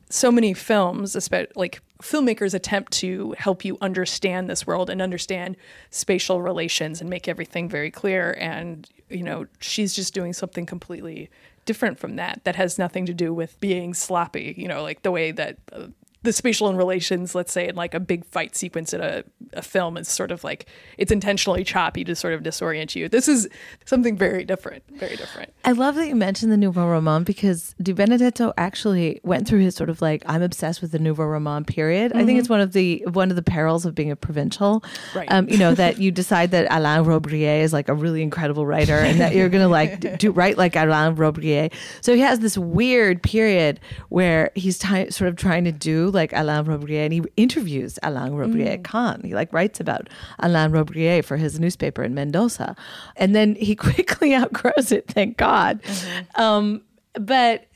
[0.10, 5.56] so many films, especially like filmmakers attempt to help you understand this world and understand
[5.90, 8.36] spatial relations and make everything very clear.
[8.40, 11.30] And, you know, she's just doing something completely
[11.66, 15.12] different from that that has nothing to do with being sloppy, you know, like the
[15.12, 15.88] way that uh,
[16.26, 19.62] the spatial and relations, let's say, in like a big fight sequence in a, a
[19.62, 20.66] film is sort of like
[20.98, 23.08] it's intentionally choppy to sort of disorient you.
[23.08, 23.48] This is
[23.86, 25.54] something very different, very different.
[25.64, 29.76] I love that you mentioned the Nouveau Roman because Di Benedetto actually went through his
[29.76, 32.12] sort of like I'm obsessed with the Nouveau Roman period.
[32.12, 32.18] Mm-hmm.
[32.18, 32.40] I think mm-hmm.
[32.40, 34.84] it's one of the one of the perils of being a provincial.
[35.14, 35.32] Right.
[35.32, 38.98] Um, you know that you decide that Alain Robbe-Grillet is like a really incredible writer
[38.98, 41.74] and that you're gonna like do write like Alain Robbe-Grillet.
[42.02, 46.34] So he has this weird period where he's t- sort of trying to do like
[46.34, 48.84] Alain Robbe-Grillet and he interviews Alain Robbe-Grillet mm.
[48.84, 49.22] Khan.
[49.24, 52.76] He like writes about Alain Robbe-Grillet for his newspaper in Mendoza.
[53.16, 55.82] And then he quickly outgrows it, thank God.
[55.84, 56.42] Mm-hmm.
[56.42, 56.82] Um,
[57.20, 57.68] but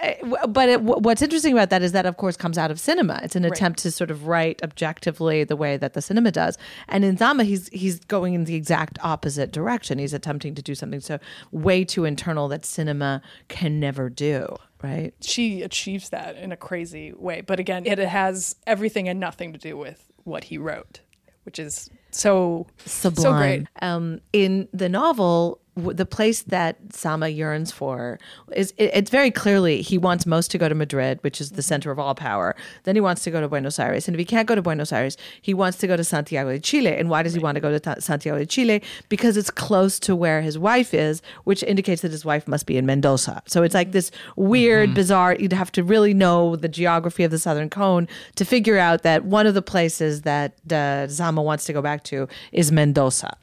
[0.50, 3.36] but it, what's interesting about that is that of course comes out of cinema it's
[3.36, 3.52] an right.
[3.52, 7.44] attempt to sort of write objectively the way that the cinema does and in zama
[7.44, 11.20] he's he's going in the exact opposite direction he's attempting to do something so
[11.52, 15.14] way too internal that cinema can never do right?
[15.22, 17.42] She achieves that in a crazy way.
[17.42, 21.02] But again, it has everything and nothing to do with what he wrote,
[21.44, 23.24] which is so sublime.
[23.24, 23.68] So great.
[23.82, 28.20] Um, in the novel, the place that Zama yearns for
[28.52, 31.62] is it, it's very clearly he wants most to go to Madrid, which is the
[31.62, 32.56] center of all power.
[32.84, 34.92] Then he wants to go to Buenos Aires, and if he can't go to Buenos
[34.92, 36.96] Aires, he wants to go to Santiago de Chile.
[36.96, 38.82] And why does he want to go to Santiago de Chile?
[39.10, 42.78] Because it's close to where his wife is, which indicates that his wife must be
[42.78, 43.42] in Mendoza.
[43.46, 44.96] So it's like this weird, mm-hmm.
[44.96, 45.36] bizarre.
[45.36, 49.26] You'd have to really know the geography of the Southern Cone to figure out that
[49.26, 53.38] one of the places that uh, Zama wants to go back to is Mendoza,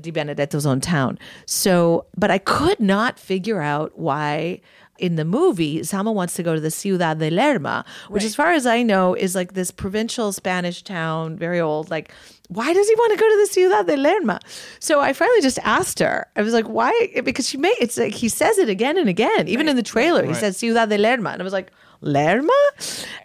[0.00, 1.18] Di Benedetto's own town.
[1.46, 1.65] So,
[2.16, 4.60] but I could not figure out why
[4.98, 8.26] in the movie, Zama wants to go to the Ciudad de Lerma, which, right.
[8.26, 11.90] as far as I know, is like this provincial Spanish town, very old.
[11.90, 12.12] Like,
[12.48, 14.40] why does he want to go to the Ciudad de Lerma?
[14.78, 16.26] So I finally just asked her.
[16.36, 16.92] I was like, why?
[17.24, 19.70] Because she made it's like he says it again and again, even right.
[19.70, 20.22] in the trailer.
[20.22, 20.28] Right.
[20.28, 22.52] He says Ciudad de Lerma, and I was like, Lerma,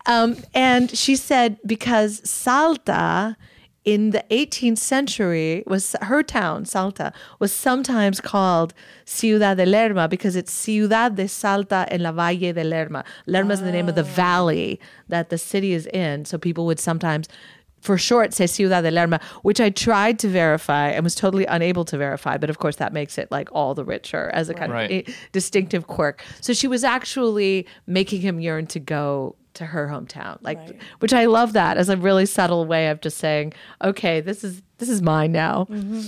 [0.05, 3.37] um, and she said because Salta
[3.83, 8.73] in the 18th century was her town salta was sometimes called
[9.05, 13.61] ciudad de lerma because it's ciudad de salta en la valle de lerma lerma is
[13.61, 14.15] the name of the ah.
[14.15, 17.27] valley that the city is in so people would sometimes
[17.81, 21.83] for short say Ciudad de Lerma, which I tried to verify and was totally unable
[21.85, 22.37] to verify.
[22.37, 25.09] But of course, that makes it like all the richer as a kind right.
[25.09, 26.23] of distinctive quirk.
[26.41, 30.37] So she was actually making him yearn to go to her hometown.
[30.41, 30.81] Like Right.
[30.99, 34.61] which I love that as a really subtle way of just saying, okay, this is
[34.77, 35.67] this is mine now.
[35.69, 36.01] Mm-hmm.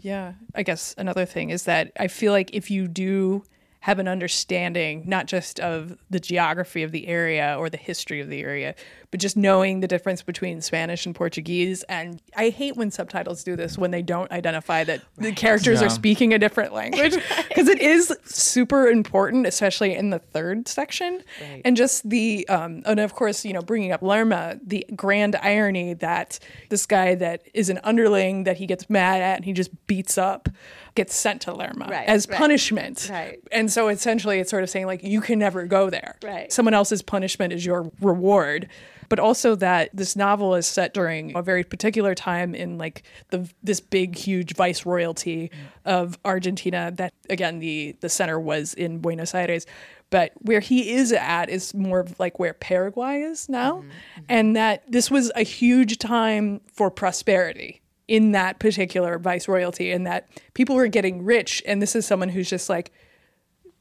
[0.00, 0.34] Yeah.
[0.54, 3.44] I guess another thing is that I feel like if you do
[3.80, 8.28] have an understanding, not just of the geography of the area or the history of
[8.30, 8.74] the area,
[9.14, 11.84] but just knowing the difference between Spanish and Portuguese.
[11.84, 15.86] And I hate when subtitles do this when they don't identify that the characters Yeah.
[15.86, 17.14] are speaking a different language
[17.48, 21.22] because it is super important, especially in the third section.
[21.64, 25.94] And just the, um, and of course, you know, bringing up Lerma, the grand irony
[25.94, 26.40] that
[26.70, 30.18] this guy that is an underling that he gets mad at and he just beats
[30.18, 30.48] up
[30.96, 32.36] gets sent to Lerma Right, as right.
[32.38, 33.08] punishment.
[33.10, 33.38] Right.
[33.52, 36.16] And so essentially it's sort of saying like you can never go there.
[36.20, 36.52] Right.
[36.52, 38.68] Someone else's punishment is your reward.
[39.14, 43.48] But also that this novel is set during a very particular time in like the
[43.62, 45.50] this big huge viceroyalty
[45.84, 49.66] of Argentina that again the the center was in Buenos Aires.
[50.10, 53.74] But where he is at is more of like where Paraguay is now.
[53.74, 54.24] Mm-hmm, mm-hmm.
[54.28, 60.28] And that this was a huge time for prosperity in that particular viceroyalty and that
[60.54, 62.90] people were getting rich and this is someone who's just like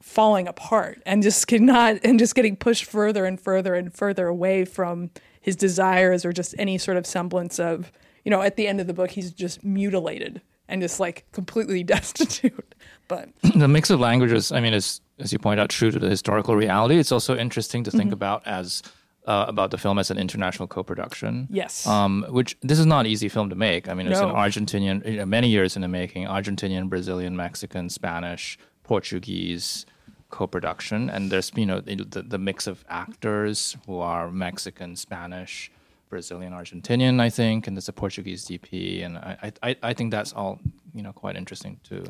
[0.03, 4.65] falling apart and just cannot and just getting pushed further and further and further away
[4.65, 7.89] from his desires or just any sort of semblance of
[8.25, 11.83] you know at the end of the book he's just mutilated and just like completely
[11.95, 12.75] destitute
[13.07, 16.09] but the mix of languages, I mean, is as you point out, true to the
[16.09, 16.97] historical reality.
[16.97, 18.13] It's also interesting to think Mm-hmm.
[18.13, 18.81] about as
[19.25, 21.47] uh, about the film as an international co-production.
[21.49, 21.85] Yes.
[21.87, 23.87] Um, which this is not an easy film to make.
[23.87, 24.29] I mean, it's No.
[24.29, 29.85] an Argentinian, you know, many years in the making, Argentinian, Brazilian, Mexican, Spanish, Portuguese
[30.33, 35.71] co-production, and there's you know the, the, mix of actors who are Mexican, Spanish.
[36.09, 40.31] Brazilian, Argentinian, I think, and there's a Portuguese DP, and I, I, I think that's
[40.31, 40.59] all,
[40.93, 42.03] you know, quite interesting to,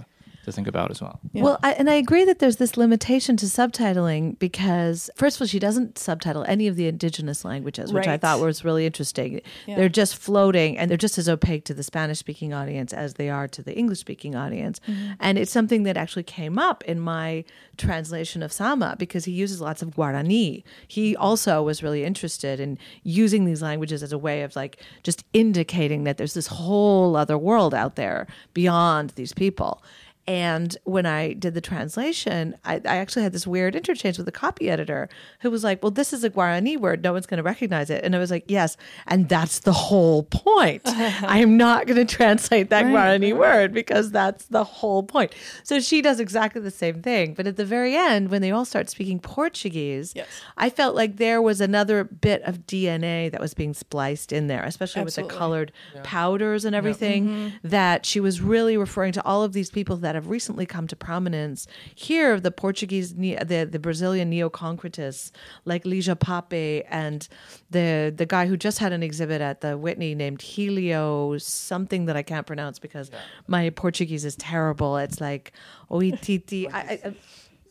[0.44, 1.20] to think about as well.
[1.34, 5.48] Well, I, and I agree that there's this limitation to subtitling because, first of all,
[5.48, 9.42] she doesn't subtitle any of the indigenous languages, which I thought was really interesting.
[9.66, 9.76] Yeah.
[9.76, 13.30] They're just floating and they're just as opaque to the Spanish speaking audience as they
[13.30, 14.80] are to the English speaking audience.
[14.88, 15.14] Mm-hmm.
[15.20, 17.46] And it's something that actually came up in my
[17.78, 20.64] translation of Zama because he uses lots of Guarani.
[20.88, 25.24] He also was really interested in using these languages as a way of like just
[25.34, 29.82] indicating that there's this whole other world out there beyond these people.
[30.26, 34.32] And when I did the translation, I, I actually had this weird interchange with the
[34.32, 35.10] copy editor
[35.42, 37.04] who was like, Well, this is a Guarani word.
[37.04, 38.06] No one's going to recognize it.
[38.06, 38.78] And I was like, Yes.
[39.06, 40.82] And that's the whole point.
[40.86, 45.34] I am not going to translate that Guarani word because that's the whole point.
[45.64, 47.34] So she does exactly the same thing.
[47.34, 50.28] But at the very end, when they all start speaking Portuguese, Yes.
[50.58, 54.64] I felt like there was another bit of DNA that was being spliced in there,
[54.64, 55.24] especially Absolutely.
[55.24, 55.72] with the colored
[56.04, 57.28] powders and everything.
[57.28, 57.68] Mm-hmm.
[57.68, 60.96] That she was really referring to all of these people that have recently come to
[60.96, 63.36] prominence here, the Portuguese, the
[63.70, 65.32] the Brazilian neo-concretists
[65.66, 67.28] like Lygia Pape and
[67.70, 72.16] the the guy who just had an exhibit at the Whitney named Helio something that
[72.16, 73.12] I can't pronounce because
[73.48, 74.98] my Portuguese is terrible.
[74.98, 75.52] It's like
[75.92, 76.68] oititi.
[76.74, 77.14] I, I,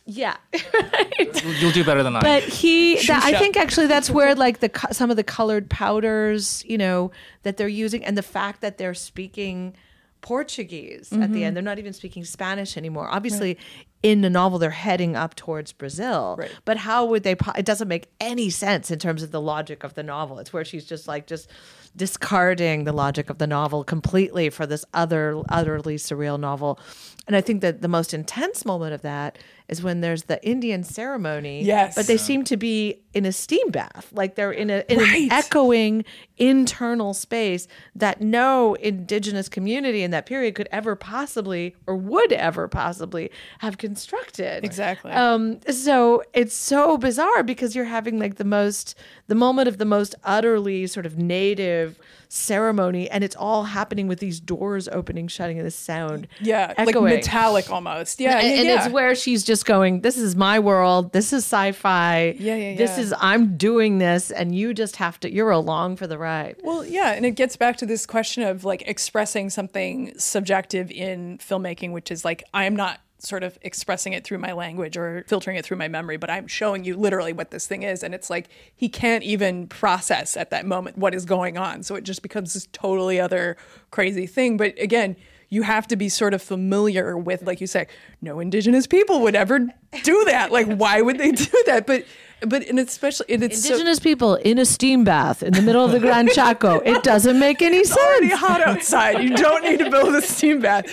[0.05, 0.36] yeah.
[1.18, 2.20] You'll- You'll do better than I.
[2.20, 6.64] But he, that, I think actually that's where like the some of the colored powders,
[6.66, 7.12] you know,
[7.45, 9.74] that they're using, and the fact that they're speaking
[10.23, 11.55] Portuguese at the end, mm-hmm.
[11.55, 13.09] they're not even speaking Spanish anymore.
[13.11, 13.59] Obviously,
[14.03, 16.37] in the novel, they're heading up towards Brazil.
[16.39, 16.51] Right.
[16.64, 17.35] But how would they?
[17.35, 20.39] po- It doesn't make any sense in terms of the logic of the novel.
[20.39, 21.51] It's where she's just like just
[21.97, 26.78] discarding the logic of the novel completely for this other utterly surreal novel.
[27.26, 29.38] And I think that the most intense moment of that
[29.68, 31.64] is when there's the Indian ceremony.
[31.64, 31.95] Yes.
[31.95, 34.09] But they seem to be in a steam bath.
[34.12, 35.22] Like they're in a in Right.
[35.30, 36.05] an echoing
[36.36, 42.66] internal space that no indigenous community in that period could ever possibly or would ever
[42.68, 43.30] possibly
[43.61, 44.64] have constructed.
[44.64, 45.12] Exactly.
[45.12, 48.97] Um, so it's so bizarre because you're having like the most
[49.28, 51.82] the moment of the most utterly sort of native
[52.28, 56.89] ceremony and it's all happening with these doors opening shutting and the sound yeah like
[56.89, 57.14] echoing.
[57.14, 58.85] metallic almost yeah and, yeah, and yeah.
[58.85, 62.97] it's where she's just going this is my world this is sci-fi Yeah, yeah, this
[62.97, 63.05] yeah.
[63.05, 66.85] is i'm doing this and you just have to you're along for the ride Well,
[66.87, 71.93] yeah, and it gets back to this question of like expressing something subjective in filmmaking,
[71.93, 75.57] which is like I am not sort of expressing it through my language or filtering
[75.57, 78.03] it through my memory, but I'm showing you literally what this thing is.
[78.03, 81.83] And it's like he can't even process at that moment what is going on.
[81.85, 83.57] So it just becomes this totally other
[83.91, 84.57] crazy thing.
[84.57, 85.16] But again,
[85.51, 87.87] you have to be sort of familiar with, like you say,
[88.23, 89.59] no indigenous people would ever
[90.03, 90.51] do that.
[90.51, 91.87] Like, why would they do that?
[91.87, 92.05] But,
[92.41, 95.85] but, and especially, and it's so, indigenous people in a steam bath in the middle
[95.85, 99.23] of the Gran Chaco it doesn't make any already sense It's already hot outside.
[99.23, 100.87] You don't need to build a steam bath.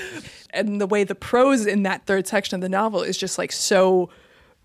[0.52, 3.52] And the way the prose in that third section of the novel is just like
[3.52, 4.10] so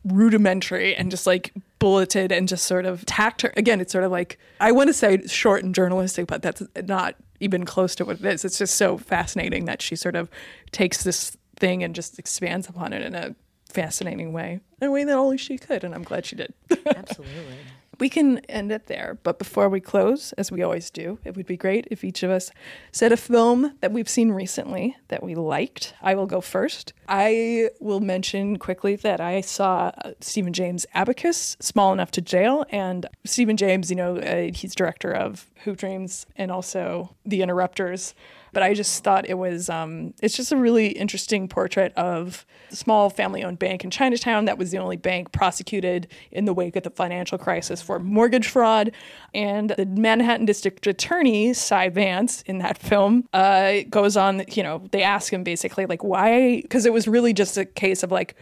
[0.04, 3.52] rudimentary and just like bulleted and just sort of tacked her.
[3.56, 7.16] Again, it's sort of like, I want to say short and journalistic, but that's not
[7.40, 8.44] even close to what it is.
[8.44, 10.30] It's just so fascinating that she sort of
[10.72, 13.34] takes this thing and just expands upon it in a
[13.68, 15.84] fascinating way, in a way that only she could.
[15.84, 16.54] And I'm glad she did.
[16.86, 17.56] Absolutely.
[17.98, 19.18] We can end it there.
[19.22, 22.30] But before we close, as we always do, it would be great if each of
[22.30, 22.50] us
[22.92, 25.94] said a film that we've seen recently that we liked.
[26.02, 26.92] I will go first.
[27.08, 32.64] I will mention quickly that I saw uh, Stephen James' Abacus, Small Enough to Jail.
[32.70, 38.14] And Stephen James, you know, uh, he's director of Hoop Dreams and also The Interrupters
[38.54, 42.76] but I just thought it was um, it's just a really interesting portrait of the
[42.76, 46.84] small family-owned bank in Chinatown that was the only bank prosecuted in the wake of
[46.84, 48.92] the financial crisis for mortgage fraud,
[49.34, 54.44] and the Manhattan District Attorney Cy Vance in that film uh, goes on.
[54.52, 58.02] You know, they ask him basically like why because it was really just a case
[58.02, 58.34] of like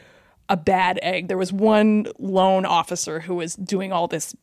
[0.49, 1.29] a bad egg.
[1.29, 4.37] There was one loan officer who was doing all this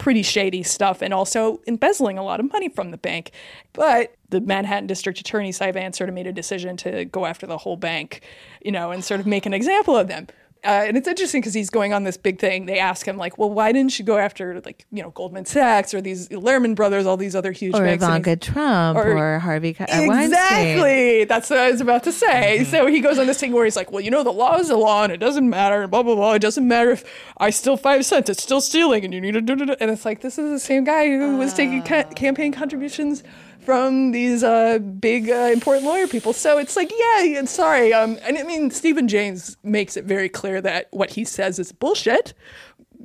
[0.00, 3.32] pretty shady stuff and also embezzling a lot of money from the bank.
[3.74, 7.46] But the Manhattan District Attorney Cy Vance sort of made a decision to go after
[7.46, 8.22] the whole bank,
[8.62, 10.26] you know, and sort of make an example of them.
[10.62, 12.66] Uh, and it's interesting because he's going on this big thing.
[12.66, 15.94] They ask him like, "Well, why didn't you go after like you know Goldman Sachs
[15.94, 19.74] or these Lehman Brothers, all these other huge or banks?" Ivanka Trump or, or Harvey
[19.80, 20.24] uh, Weinstein.
[20.24, 21.24] Exactly.
[21.24, 22.58] That's what I was about to say.
[22.58, 22.70] Mm-hmm.
[22.70, 24.68] So he goes on this thing where he's like, "Well, you know, the law is
[24.68, 26.34] the law, and it doesn't matter, and blah blah blah.
[26.34, 27.04] It doesn't matter if
[27.38, 30.04] I steal five cents; it's still stealing, and you need to do it." And it's
[30.04, 33.22] like this is the same guy who was taking ca- campaign contributions
[33.62, 36.32] from these uh, big uh, important lawyer people.
[36.32, 37.92] So it's like, yeah, and sorry.
[37.92, 41.72] Um, and I mean, Stephen James makes it very clear that what he says is
[41.72, 42.34] bullshit.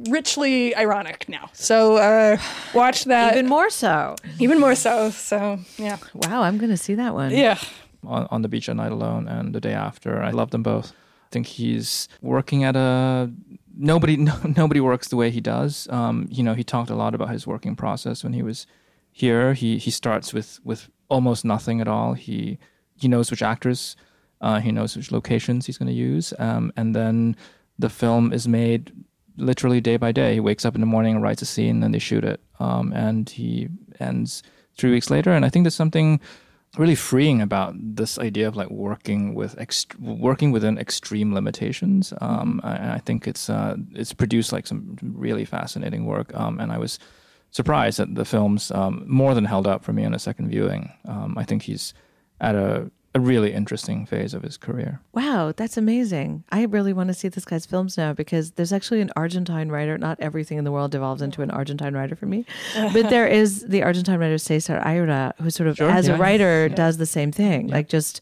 [0.09, 1.49] Richly ironic now.
[1.53, 2.37] So uh,
[2.73, 3.33] watch that.
[3.33, 4.15] Even more so.
[4.39, 5.09] Even more so.
[5.09, 5.97] So yeah.
[6.13, 7.31] Wow, I'm going to see that one.
[7.31, 7.57] Yeah.
[8.05, 10.21] on, on the beach at night alone and the day after.
[10.21, 10.91] I love them both.
[10.91, 13.31] I think he's working at a
[13.77, 15.87] nobody no, nobody works the way he does.
[15.89, 18.67] Um, you know, he talked a lot about his working process when he was
[19.15, 19.53] here.
[19.53, 22.13] He he starts with with almost nothing at all.
[22.13, 22.59] He
[22.97, 23.95] he knows which actors,
[24.41, 27.35] uh, he knows which locations he's going to use, um, and then
[27.79, 28.91] the film is made
[29.37, 30.33] literally day by day.
[30.33, 32.91] He wakes up in the morning and writes a scene, and they shoot it, um,
[32.93, 33.69] and he
[34.01, 34.43] ends
[34.77, 35.31] three weeks later.
[35.31, 36.19] And I think there's something
[36.77, 42.13] really freeing about this idea of like working with ext- working within extreme limitations.
[42.19, 46.73] Um, I, I think it's uh, it's produced like some really fascinating work, um, and
[46.73, 46.99] I was
[47.55, 50.91] surprised that the film's um, more than held up for me on a second viewing.
[51.05, 51.93] Um, I think he's
[52.41, 54.99] at a a really interesting phase of his career.
[55.13, 56.43] Wow, that's amazing.
[56.51, 59.97] I really want to see this guy's films now because there's actually an Argentine writer.
[59.97, 62.45] Not everything in the world devolves into an Argentine writer for me,
[62.75, 66.15] but there is the Argentine writer Cesar Aira, who sort of, Sure, as yeah.
[66.15, 67.67] a writer, does the same thing.
[67.69, 68.19] Like just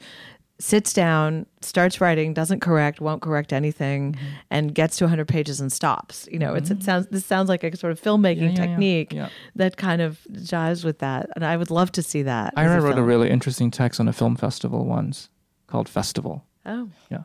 [0.64, 4.26] sits down, starts writing, doesn't correct, won't correct anything, Mm-hmm.
[4.49, 6.28] and gets to 100 pages and stops.
[6.32, 9.11] You know, it's it sounds this sounds like a sort of filmmaking Yeah, yeah, technique
[9.14, 9.30] Yeah.
[9.55, 12.53] that kind of jives with that, and I would love to see that.
[12.55, 13.05] I wrote a film.
[13.05, 15.30] really interesting text on a film festival once
[15.68, 16.45] called Festival.
[16.66, 16.89] Oh.
[17.11, 17.24] Yeah.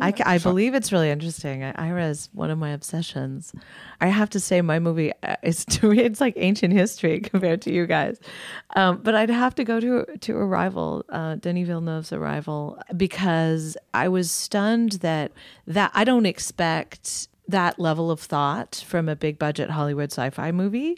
[0.00, 1.60] I, I believe it's really interesting.
[1.60, 3.52] Aira is one of my obsessions.
[4.00, 7.62] I have to say, my movie uh, is to me, it's like ancient history compared
[7.62, 8.18] to you guys.
[8.76, 14.08] Um, but I'd have to go to to Arrival, uh, Denis Villeneuve's Arrival, because I
[14.08, 15.32] was stunned that
[15.66, 20.96] that I don't expect that level of thought from a big budget Hollywood sci-fi movie,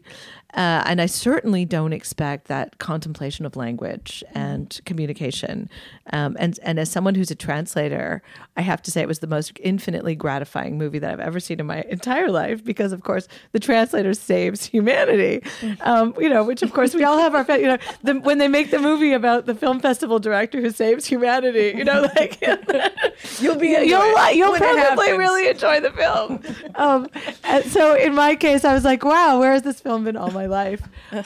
[0.57, 5.69] uh, and I certainly don't expect that contemplation of language and communication.
[6.13, 8.23] Um, and and as someone who's a translator,
[8.57, 11.61] I have to say it was the most infinitely gratifying movie that I've ever seen
[11.61, 15.43] in my entire life because, of course, the translator saves humanity.
[15.83, 18.49] Um, you know, which of course we all have our you know the, when they
[18.49, 21.75] make the movie about the film festival director who saves humanity.
[21.77, 22.41] You know, like
[23.41, 26.43] You'll be you'll you'll probably really enjoy the film.
[26.75, 27.09] Um,
[27.45, 30.31] and so in my case, I was like, wow, where has this film been all
[30.31, 30.83] my life?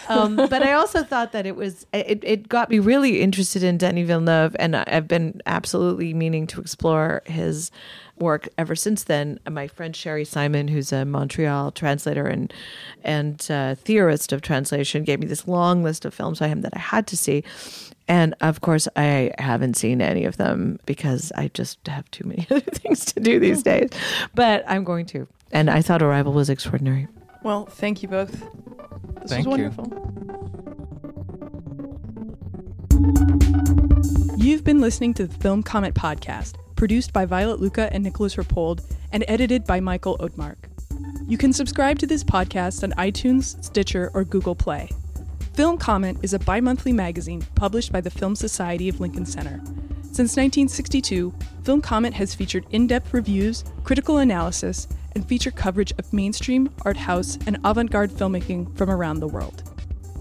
[0.09, 3.79] Um, but I also thought that it was it, it got me really interested in
[3.79, 7.71] Denis Villeneuve, and I've been absolutely meaning to explore his
[8.21, 9.41] work ever since then.
[9.49, 12.53] My friend Sherry Simon, who's a Montreal translator and
[13.03, 16.77] and uh, theorist of translation, gave me this long list of films by him that
[16.77, 17.45] I had to see.
[18.09, 22.47] And of course, I haven't seen any of them because I just have too many
[22.51, 23.91] other things to do these days.
[24.35, 25.29] But I'm going to.
[25.53, 27.09] And I thought Arrival was extraordinary.
[27.43, 28.43] Well, thank you both.
[29.23, 29.71] This Thank was you.
[29.71, 30.11] wonderful.
[34.37, 38.83] You've been listening to the Film Comment Podcast, produced by Violet Lucca and Nicholas Rapold,
[39.13, 40.57] and edited by Michael Odmark.
[41.27, 44.89] You can subscribe to this podcast on iTunes, Stitcher, or Google Play.
[45.53, 49.61] Film Comment is a bi monthly magazine published by the Film Society of Lincoln Center.
[50.03, 56.13] Since 1962, Film Comment has featured in depth reviews, critical analysis, and feature coverage of
[56.13, 59.63] mainstream, art house, and avant-garde filmmaking from around the world.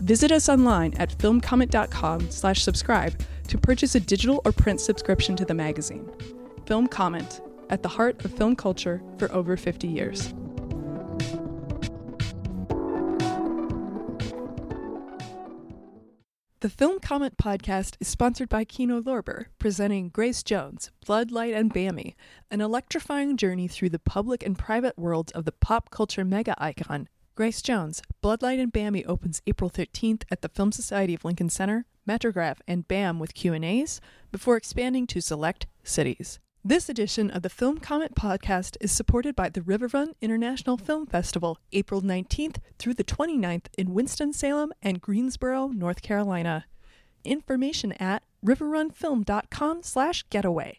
[0.02, 5.46] Visit us online at filmcomment.com slash subscribe to purchase a digital or print subscription to
[5.46, 6.10] the magazine.
[6.66, 10.34] Film Comment, at the heart of film culture for over 50 years.
[16.62, 22.16] The Film Comment podcast is sponsored by Kino Lorber, presenting Grace Jones, Bloodlight and Bami,
[22.52, 27.08] an electrifying journey through the public and private worlds of the pop culture mega icon.
[27.34, 31.86] Grace Jones, Bloodlight and Bami opens April 13th at the Film Society of Lincoln Center,
[32.06, 36.40] Metrograph, and BAM with Q&As before expanding to select cities.
[36.70, 41.58] This edition of the Film Comment podcast is supported by the RiverRun International Film Festival,
[41.72, 46.66] April 19th through the 29th in Winston-Salem and Greensboro, North Carolina.
[47.24, 50.68] Information at riverrunfilm.com slash getaway.